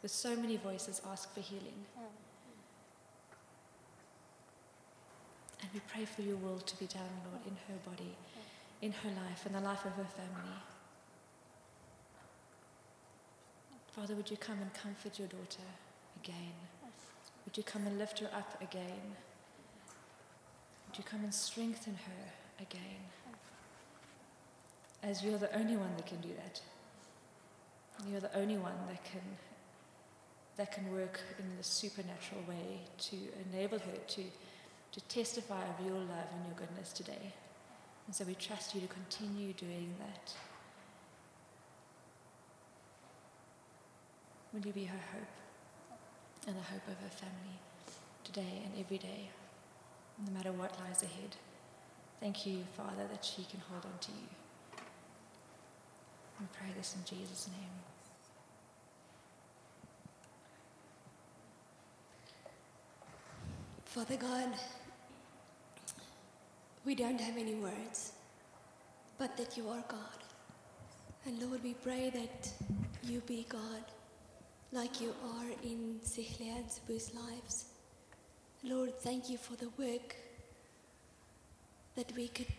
with 0.00 0.12
so 0.12 0.36
many 0.36 0.56
voices, 0.56 1.02
ask 1.10 1.34
for 1.34 1.40
healing. 1.40 1.84
And 5.64 5.72
we 5.72 5.80
pray 5.88 6.04
for 6.04 6.20
your 6.20 6.36
will 6.36 6.58
to 6.58 6.76
be 6.76 6.84
done, 6.84 7.08
Lord, 7.24 7.40
in 7.46 7.56
her 7.68 7.80
body, 7.88 8.14
in 8.82 8.92
her 8.92 9.08
life, 9.08 9.46
in 9.46 9.54
the 9.54 9.60
life 9.60 9.82
of 9.86 9.92
her 9.92 10.04
family. 10.04 10.58
Father, 13.96 14.14
would 14.14 14.30
you 14.30 14.36
come 14.36 14.58
and 14.60 14.74
comfort 14.74 15.18
your 15.18 15.28
daughter 15.28 15.64
again? 16.22 16.52
Would 17.46 17.56
you 17.56 17.62
come 17.62 17.86
and 17.86 17.96
lift 17.96 18.18
her 18.18 18.28
up 18.36 18.60
again? 18.60 19.16
Would 20.86 20.98
you 20.98 21.04
come 21.04 21.24
and 21.24 21.32
strengthen 21.32 21.94
her 21.94 22.32
again? 22.60 23.00
As 25.02 25.24
you're 25.24 25.38
the 25.38 25.56
only 25.56 25.78
one 25.78 25.96
that 25.96 26.04
can 26.04 26.20
do 26.20 26.28
that. 26.36 26.60
You're 28.10 28.20
the 28.20 28.36
only 28.36 28.58
one 28.58 28.76
that 28.88 29.02
can 29.02 29.22
that 30.56 30.72
can 30.72 30.92
work 30.92 31.20
in 31.38 31.56
the 31.56 31.64
supernatural 31.64 32.42
way 32.46 32.80
to 32.96 33.16
enable 33.50 33.78
her 33.78 33.96
to, 34.06 34.22
to 34.94 35.00
testify 35.02 35.60
of 35.60 35.84
your 35.84 35.96
love 35.96 36.28
and 36.32 36.46
your 36.46 36.54
goodness 36.56 36.92
today. 36.92 37.34
And 38.06 38.14
so 38.14 38.24
we 38.24 38.36
trust 38.36 38.76
you 38.76 38.80
to 38.80 38.86
continue 38.86 39.52
doing 39.52 39.92
that. 39.98 40.32
Will 44.52 44.64
you 44.64 44.72
be 44.72 44.84
her 44.84 45.00
hope 45.12 46.46
and 46.46 46.56
the 46.56 46.62
hope 46.62 46.86
of 46.86 46.94
her 47.02 47.10
family 47.10 47.58
today 48.22 48.62
and 48.64 48.72
every 48.78 48.98
day, 48.98 49.30
no 50.24 50.32
matter 50.32 50.52
what 50.52 50.78
lies 50.78 51.02
ahead? 51.02 51.34
Thank 52.20 52.46
you, 52.46 52.58
Father, 52.76 53.08
that 53.10 53.24
she 53.24 53.42
can 53.50 53.60
hold 53.68 53.84
on 53.84 53.98
to 53.98 54.12
you. 54.12 54.28
We 56.38 56.46
pray 56.52 56.68
this 56.76 56.94
in 56.94 57.18
Jesus' 57.18 57.48
name. 57.48 57.70
Father 63.86 64.16
God, 64.16 64.50
we 66.84 66.94
don't 66.94 67.20
have 67.20 67.36
any 67.36 67.54
words, 67.54 68.12
but 69.18 69.36
that 69.36 69.56
you 69.56 69.68
are 69.68 69.84
God. 69.88 70.20
And 71.26 71.40
Lord, 71.40 71.62
we 71.62 71.74
pray 71.74 72.10
that 72.10 72.52
you 73.02 73.20
be 73.20 73.46
God 73.48 73.84
like 74.72 75.00
you 75.00 75.14
are 75.36 75.50
in 75.62 76.00
Sihle 76.04 76.56
and 76.56 76.66
Sbu's 76.66 77.14
lives. 77.14 77.66
Lord, 78.62 78.98
thank 79.00 79.30
you 79.30 79.38
for 79.38 79.56
the 79.56 79.70
work 79.78 80.16
that 81.96 82.12
we 82.16 82.28
could 82.28 82.52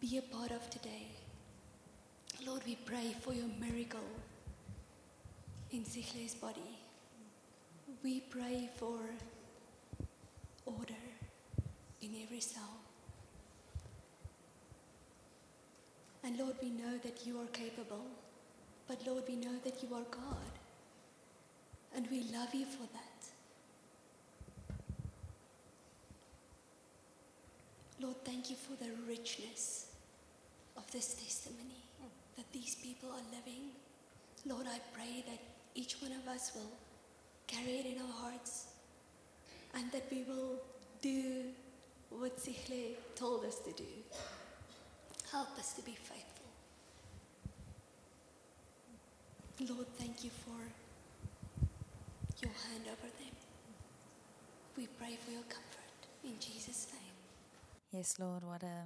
be 0.00 0.18
a 0.18 0.22
part 0.22 0.50
of 0.50 0.68
today. 0.70 1.08
Lord, 2.46 2.62
we 2.66 2.76
pray 2.76 3.14
for 3.20 3.32
your 3.32 3.48
miracle 3.60 4.08
in 5.70 5.84
Sihle's 5.84 6.34
body. 6.34 6.78
We 8.02 8.20
pray 8.20 8.70
for 8.76 8.98
order 10.66 11.04
in 12.00 12.10
every 12.22 12.40
cell. 12.40 12.83
And 16.24 16.38
Lord, 16.38 16.56
we 16.62 16.70
know 16.70 16.96
that 17.02 17.26
you 17.26 17.38
are 17.38 17.46
capable, 17.52 18.06
but 18.88 19.06
Lord, 19.06 19.24
we 19.28 19.36
know 19.36 19.56
that 19.62 19.82
you 19.82 19.94
are 19.94 20.06
God. 20.10 20.52
And 21.94 22.08
we 22.10 22.22
love 22.32 22.54
you 22.54 22.64
for 22.64 22.88
that. 22.92 23.14
Lord, 28.00 28.16
thank 28.24 28.50
you 28.50 28.56
for 28.56 28.82
the 28.82 28.90
richness 29.06 29.92
of 30.76 30.90
this 30.90 31.14
testimony 31.14 31.84
that 32.36 32.50
these 32.52 32.74
people 32.74 33.10
are 33.10 33.36
living. 33.36 33.70
Lord, 34.46 34.66
I 34.66 34.80
pray 34.92 35.24
that 35.28 35.38
each 35.74 35.96
one 36.00 36.12
of 36.12 36.26
us 36.26 36.52
will 36.54 36.72
carry 37.46 37.78
it 37.78 37.86
in 37.86 38.02
our 38.02 38.12
hearts 38.12 38.66
and 39.74 39.90
that 39.92 40.04
we 40.10 40.24
will 40.24 40.58
do 41.00 41.44
what 42.10 42.36
Sihle 42.38 42.96
told 43.14 43.44
us 43.44 43.58
to 43.60 43.72
do. 43.72 43.84
Help 45.34 45.58
us 45.58 45.72
to 45.72 45.82
be 45.82 45.96
faithful. 45.96 46.46
Lord, 49.68 49.88
thank 49.98 50.22
you 50.22 50.30
for 50.30 50.60
your 52.40 52.52
hand 52.52 52.84
over 52.86 53.10
them. 53.18 53.34
We 54.76 54.86
pray 54.86 55.18
for 55.24 55.32
your 55.32 55.42
comfort 55.42 56.06
in 56.22 56.38
Jesus' 56.38 56.86
name. 56.92 57.16
Yes, 57.90 58.14
Lord, 58.20 58.44
what 58.44 58.62
a 58.62 58.84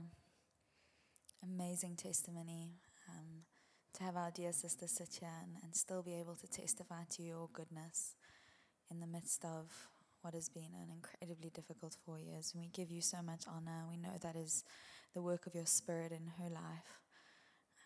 amazing 1.45 1.97
testimony 1.97 2.71
um, 3.11 3.45
to 3.99 4.05
have 4.05 4.17
our 4.17 4.31
dear 4.31 4.55
sister 4.55 4.89
sit 4.89 5.19
here 5.21 5.29
and, 5.43 5.57
and 5.63 5.77
still 5.77 6.03
be 6.03 6.15
able 6.15 6.37
to 6.37 6.47
testify 6.47 7.03
to 7.11 7.23
your 7.23 7.51
goodness 7.53 8.15
in 8.91 9.01
the 9.01 9.07
midst 9.07 9.45
of 9.45 9.91
what 10.23 10.33
has 10.33 10.49
been 10.49 10.73
an 10.83 10.89
incredibly 10.91 11.51
difficult 11.51 11.95
four 12.07 12.19
years. 12.19 12.55
We 12.57 12.71
give 12.73 12.91
you 12.91 13.03
so 13.03 13.19
much 13.23 13.43
honor. 13.47 13.85
We 13.91 13.99
know 13.99 14.17
that 14.23 14.35
is 14.35 14.65
the 15.15 15.23
work 15.23 15.47
of 15.47 15.55
your 15.55 15.67
spirit 15.67 16.13
in 16.13 16.33
her 16.43 16.51
life. 16.51 17.01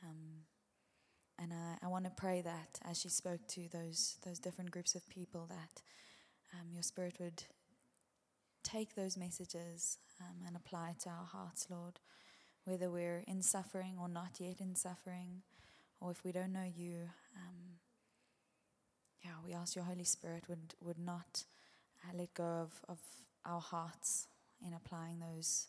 Um, 0.04 0.44
and 1.38 1.52
I, 1.52 1.86
I 1.86 1.88
want 1.88 2.04
to 2.04 2.10
pray 2.10 2.40
that 2.42 2.78
as 2.84 3.00
she 3.00 3.08
spoke 3.08 3.46
to 3.48 3.68
those, 3.72 4.16
those 4.24 4.38
different 4.38 4.70
groups 4.70 4.94
of 4.94 5.08
people, 5.08 5.46
that 5.48 5.82
um, 6.54 6.68
your 6.72 6.82
spirit 6.82 7.16
would 7.18 7.44
take 8.62 8.94
those 8.94 9.16
messages 9.16 9.98
um, 10.20 10.46
and 10.46 10.56
apply 10.56 10.90
it 10.90 11.00
to 11.00 11.08
our 11.08 11.26
hearts, 11.26 11.66
Lord. 11.70 12.00
Whether 12.64 12.90
we're 12.90 13.24
in 13.26 13.42
suffering 13.42 13.96
or 14.00 14.08
not 14.08 14.38
yet 14.38 14.60
in 14.60 14.76
suffering, 14.76 15.42
or 16.00 16.10
if 16.10 16.24
we 16.24 16.32
don't 16.32 16.52
know 16.52 16.70
you, 16.76 17.08
um, 17.36 17.78
yeah, 19.24 19.32
we 19.44 19.52
ask 19.52 19.74
your 19.74 19.84
Holy 19.84 20.04
Spirit 20.04 20.44
would, 20.48 20.74
would 20.80 20.98
not 20.98 21.44
uh, 22.04 22.16
let 22.16 22.34
go 22.34 22.44
of, 22.44 22.72
of 22.88 22.98
our 23.44 23.60
hearts 23.60 24.28
in 24.64 24.74
applying 24.74 25.18
those 25.18 25.66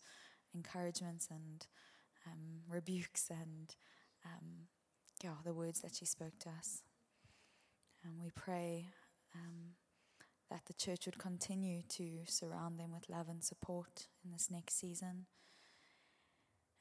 encouragements 0.54 1.28
and 1.30 1.66
um, 2.28 2.62
rebukes 2.70 3.30
and 3.30 3.76
um, 4.26 4.68
yeah, 5.24 5.36
the 5.44 5.54
words 5.54 5.82
that 5.82 5.96
she 5.96 6.06
spoke 6.06 6.38
to 6.40 6.50
us. 6.50 6.82
And 8.04 8.20
we 8.22 8.30
pray 8.36 8.88
um, 9.36 9.76
that 10.50 10.66
the 10.66 10.74
church 10.74 11.06
would 11.06 11.18
continue 11.18 11.82
to 11.90 12.20
surround 12.26 12.80
them 12.80 12.92
with 12.92 13.10
love 13.10 13.30
and 13.30 13.44
support 13.44 14.08
in 14.24 14.32
this 14.32 14.50
next 14.52 14.80
season. 14.80 15.26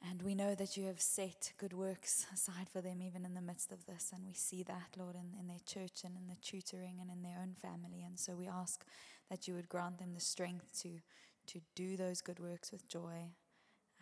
And 0.09 0.21
we 0.21 0.35
know 0.35 0.53
that 0.53 0.75
you 0.75 0.85
have 0.87 0.99
set 0.99 1.53
good 1.57 1.71
works 1.71 2.25
aside 2.33 2.67
for 2.69 2.81
them 2.81 3.01
even 3.01 3.25
in 3.25 3.35
the 3.35 3.41
midst 3.41 3.71
of 3.71 3.85
this. 3.85 4.11
And 4.13 4.25
we 4.25 4.33
see 4.33 4.61
that, 4.63 4.97
Lord, 4.97 5.15
in, 5.15 5.39
in 5.39 5.47
their 5.47 5.61
church 5.65 6.03
and 6.03 6.17
in 6.17 6.27
the 6.27 6.35
tutoring 6.41 6.97
and 6.99 7.09
in 7.09 7.23
their 7.23 7.39
own 7.41 7.53
family. 7.53 8.03
And 8.05 8.19
so 8.19 8.35
we 8.35 8.47
ask 8.47 8.85
that 9.29 9.47
you 9.47 9.53
would 9.53 9.69
grant 9.69 9.99
them 9.99 10.13
the 10.13 10.19
strength 10.19 10.77
to, 10.81 10.99
to 11.47 11.61
do 11.73 11.95
those 11.95 12.19
good 12.19 12.39
works 12.39 12.69
with 12.69 12.89
joy. 12.89 13.31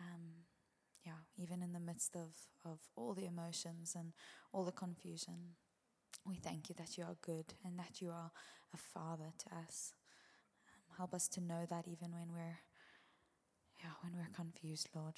Um, 0.02 0.42
yeah, 1.04 1.12
even 1.36 1.62
in 1.62 1.72
the 1.72 1.80
midst 1.80 2.16
of, 2.16 2.30
of 2.64 2.78
all 2.96 3.14
the 3.14 3.26
emotions 3.26 3.94
and 3.98 4.12
all 4.52 4.64
the 4.64 4.72
confusion. 4.72 5.56
We 6.24 6.36
thank 6.36 6.68
you 6.68 6.74
that 6.78 6.96
you 6.96 7.04
are 7.04 7.16
good 7.22 7.54
and 7.64 7.78
that 7.78 8.00
you 8.00 8.10
are 8.10 8.30
a 8.72 8.76
father 8.76 9.32
to 9.38 9.56
us. 9.56 9.92
Um, 10.68 10.96
help 10.96 11.14
us 11.14 11.28
to 11.28 11.40
know 11.40 11.66
that 11.68 11.86
even 11.88 12.12
when 12.12 12.32
we're, 12.32 12.58
yeah, 13.82 13.90
when 14.02 14.12
we're 14.16 14.34
confused, 14.34 14.88
Lord. 14.94 15.14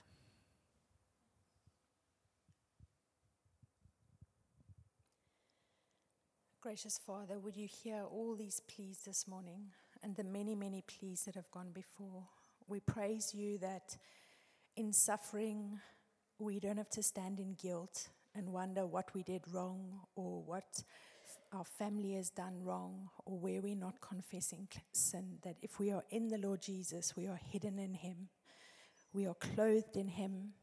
Gracious 6.63 6.99
Father, 6.99 7.39
would 7.39 7.57
you 7.57 7.69
hear 7.69 8.05
all 8.11 8.35
these 8.35 8.61
pleas 8.61 9.01
this 9.05 9.29
morning 9.29 9.67
and 10.03 10.17
the 10.17 10.25
many, 10.25 10.55
many 10.55 10.83
pleas 10.83 11.25
that 11.25 11.35
have 11.35 11.51
gone 11.51 11.73
before? 11.75 12.25
We 12.67 12.81
praise 12.81 13.35
you 13.35 13.59
that 13.59 13.99
suffering, 14.93 15.79
we 16.39 16.61
don't 16.61 16.77
have 16.77 16.91
to 16.91 17.03
stand 17.03 17.39
in 17.39 17.55
guilt 17.55 18.09
and 18.35 18.53
wonder 18.53 18.87
what 18.87 19.15
we 19.15 19.23
did 19.23 19.43
wrong 19.53 20.01
or 20.17 20.43
what 20.43 20.83
our 21.53 21.65
family 21.65 22.15
has 22.15 22.31
done 22.31 22.63
wrong 22.63 23.09
or 23.25 23.39
where 23.39 23.63
we're 23.63 23.77
not 23.77 24.01
confessing 24.01 24.69
sin. 24.93 25.39
That 25.43 25.57
if 25.63 25.79
we 25.79 25.93
are 25.93 26.03
in 26.11 26.29
the 26.29 26.39
Lord 26.39 26.63
Jesus, 26.63 27.17
we 27.17 27.27
are 27.27 27.41
hidden 27.51 27.79
in 27.79 27.95
Him, 27.95 28.29
we 29.13 29.27
are 29.27 29.35
clothed 29.35 29.97
in 29.97 30.09
Him. 30.09 30.55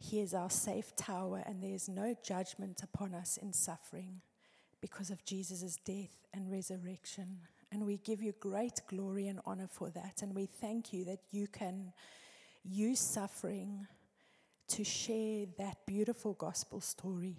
He 0.00 0.20
is 0.20 0.32
our 0.32 0.50
safe 0.50 0.94
tower, 0.94 1.42
and 1.44 1.60
there 1.60 1.74
is 1.74 1.88
no 1.88 2.14
judgment 2.22 2.82
upon 2.84 3.14
us 3.14 3.36
in 3.36 3.52
suffering 3.52 4.20
because 4.80 5.10
of 5.10 5.24
Jesus' 5.24 5.76
death 5.84 6.26
and 6.32 6.50
resurrection. 6.50 7.38
And 7.72 7.84
we 7.84 7.96
give 7.98 8.22
you 8.22 8.32
great 8.38 8.80
glory 8.86 9.26
and 9.26 9.40
honor 9.44 9.68
for 9.68 9.90
that. 9.90 10.22
And 10.22 10.36
we 10.36 10.46
thank 10.46 10.92
you 10.92 11.04
that 11.06 11.18
you 11.32 11.48
can 11.48 11.92
use 12.70 13.00
suffering 13.00 13.86
to 14.68 14.84
share 14.84 15.46
that 15.58 15.78
beautiful 15.86 16.34
gospel 16.34 16.80
story, 16.80 17.36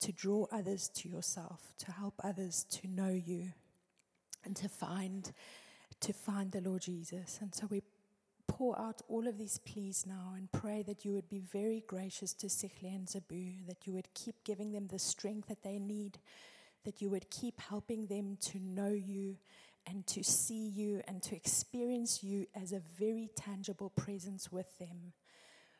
to 0.00 0.12
draw 0.12 0.46
others 0.52 0.88
to 0.88 1.08
yourself, 1.08 1.72
to 1.78 1.92
help 1.92 2.14
others 2.22 2.64
to 2.70 2.88
know 2.88 3.10
you, 3.10 3.52
and 4.44 4.56
to 4.56 4.68
find 4.68 5.32
to 6.00 6.12
find 6.12 6.52
the 6.52 6.60
Lord 6.60 6.82
Jesus. 6.82 7.38
And 7.40 7.52
so 7.52 7.66
we 7.68 7.82
pour 8.46 8.78
out 8.80 9.02
all 9.08 9.26
of 9.26 9.36
these 9.36 9.58
pleas 9.58 10.04
now 10.06 10.34
and 10.36 10.50
pray 10.52 10.82
that 10.86 11.04
you 11.04 11.12
would 11.12 11.28
be 11.28 11.40
very 11.40 11.82
gracious 11.86 12.32
to 12.34 12.46
Sihle 12.46 12.94
and 12.94 13.06
Sbu, 13.06 13.66
that 13.66 13.86
you 13.86 13.92
would 13.92 14.12
keep 14.14 14.36
giving 14.44 14.72
them 14.72 14.86
the 14.86 14.98
strength 14.98 15.48
that 15.48 15.62
they 15.62 15.78
need, 15.78 16.18
that 16.84 17.02
you 17.02 17.10
would 17.10 17.30
keep 17.30 17.60
helping 17.60 18.06
them 18.06 18.36
to 18.42 18.58
know 18.58 18.90
you 18.90 19.36
and 19.88 20.06
to 20.06 20.22
see 20.22 20.68
you 20.68 21.00
and 21.08 21.22
to 21.22 21.34
experience 21.34 22.22
you 22.22 22.46
as 22.54 22.72
a 22.72 22.82
very 22.98 23.30
tangible 23.34 23.90
presence 23.90 24.52
with 24.52 24.78
them. 24.78 25.12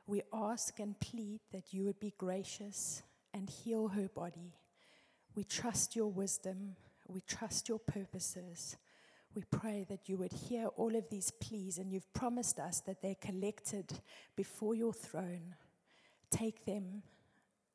We 0.06 0.22
ask 0.32 0.80
and 0.80 0.98
plead 0.98 1.40
that 1.52 1.74
you 1.74 1.84
would 1.84 2.00
be 2.00 2.14
gracious 2.16 3.02
and 3.34 3.50
heal 3.50 3.88
her 3.88 4.08
body. 4.08 4.54
We 5.34 5.44
trust 5.44 5.94
your 5.94 6.10
wisdom. 6.10 6.76
We 7.06 7.20
trust 7.20 7.68
your 7.68 7.78
purposes. 7.78 8.76
We 9.34 9.44
pray 9.50 9.84
that 9.90 10.08
you 10.08 10.16
would 10.16 10.32
hear 10.32 10.68
all 10.68 10.96
of 10.96 11.10
these 11.10 11.30
pleas, 11.30 11.76
and 11.76 11.92
you've 11.92 12.12
promised 12.14 12.58
us 12.58 12.80
that 12.80 13.02
they're 13.02 13.14
collected 13.14 14.00
before 14.34 14.74
your 14.74 14.94
throne. 14.94 15.54
Take 16.30 16.64
them 16.64 17.02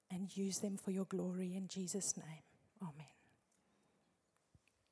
and 0.09 0.35
use 0.35 0.59
them 0.59 0.77
for 0.77 0.91
your 0.91 1.05
glory 1.05 1.55
in 1.55 1.67
Jesus' 1.67 2.17
name. 2.17 2.43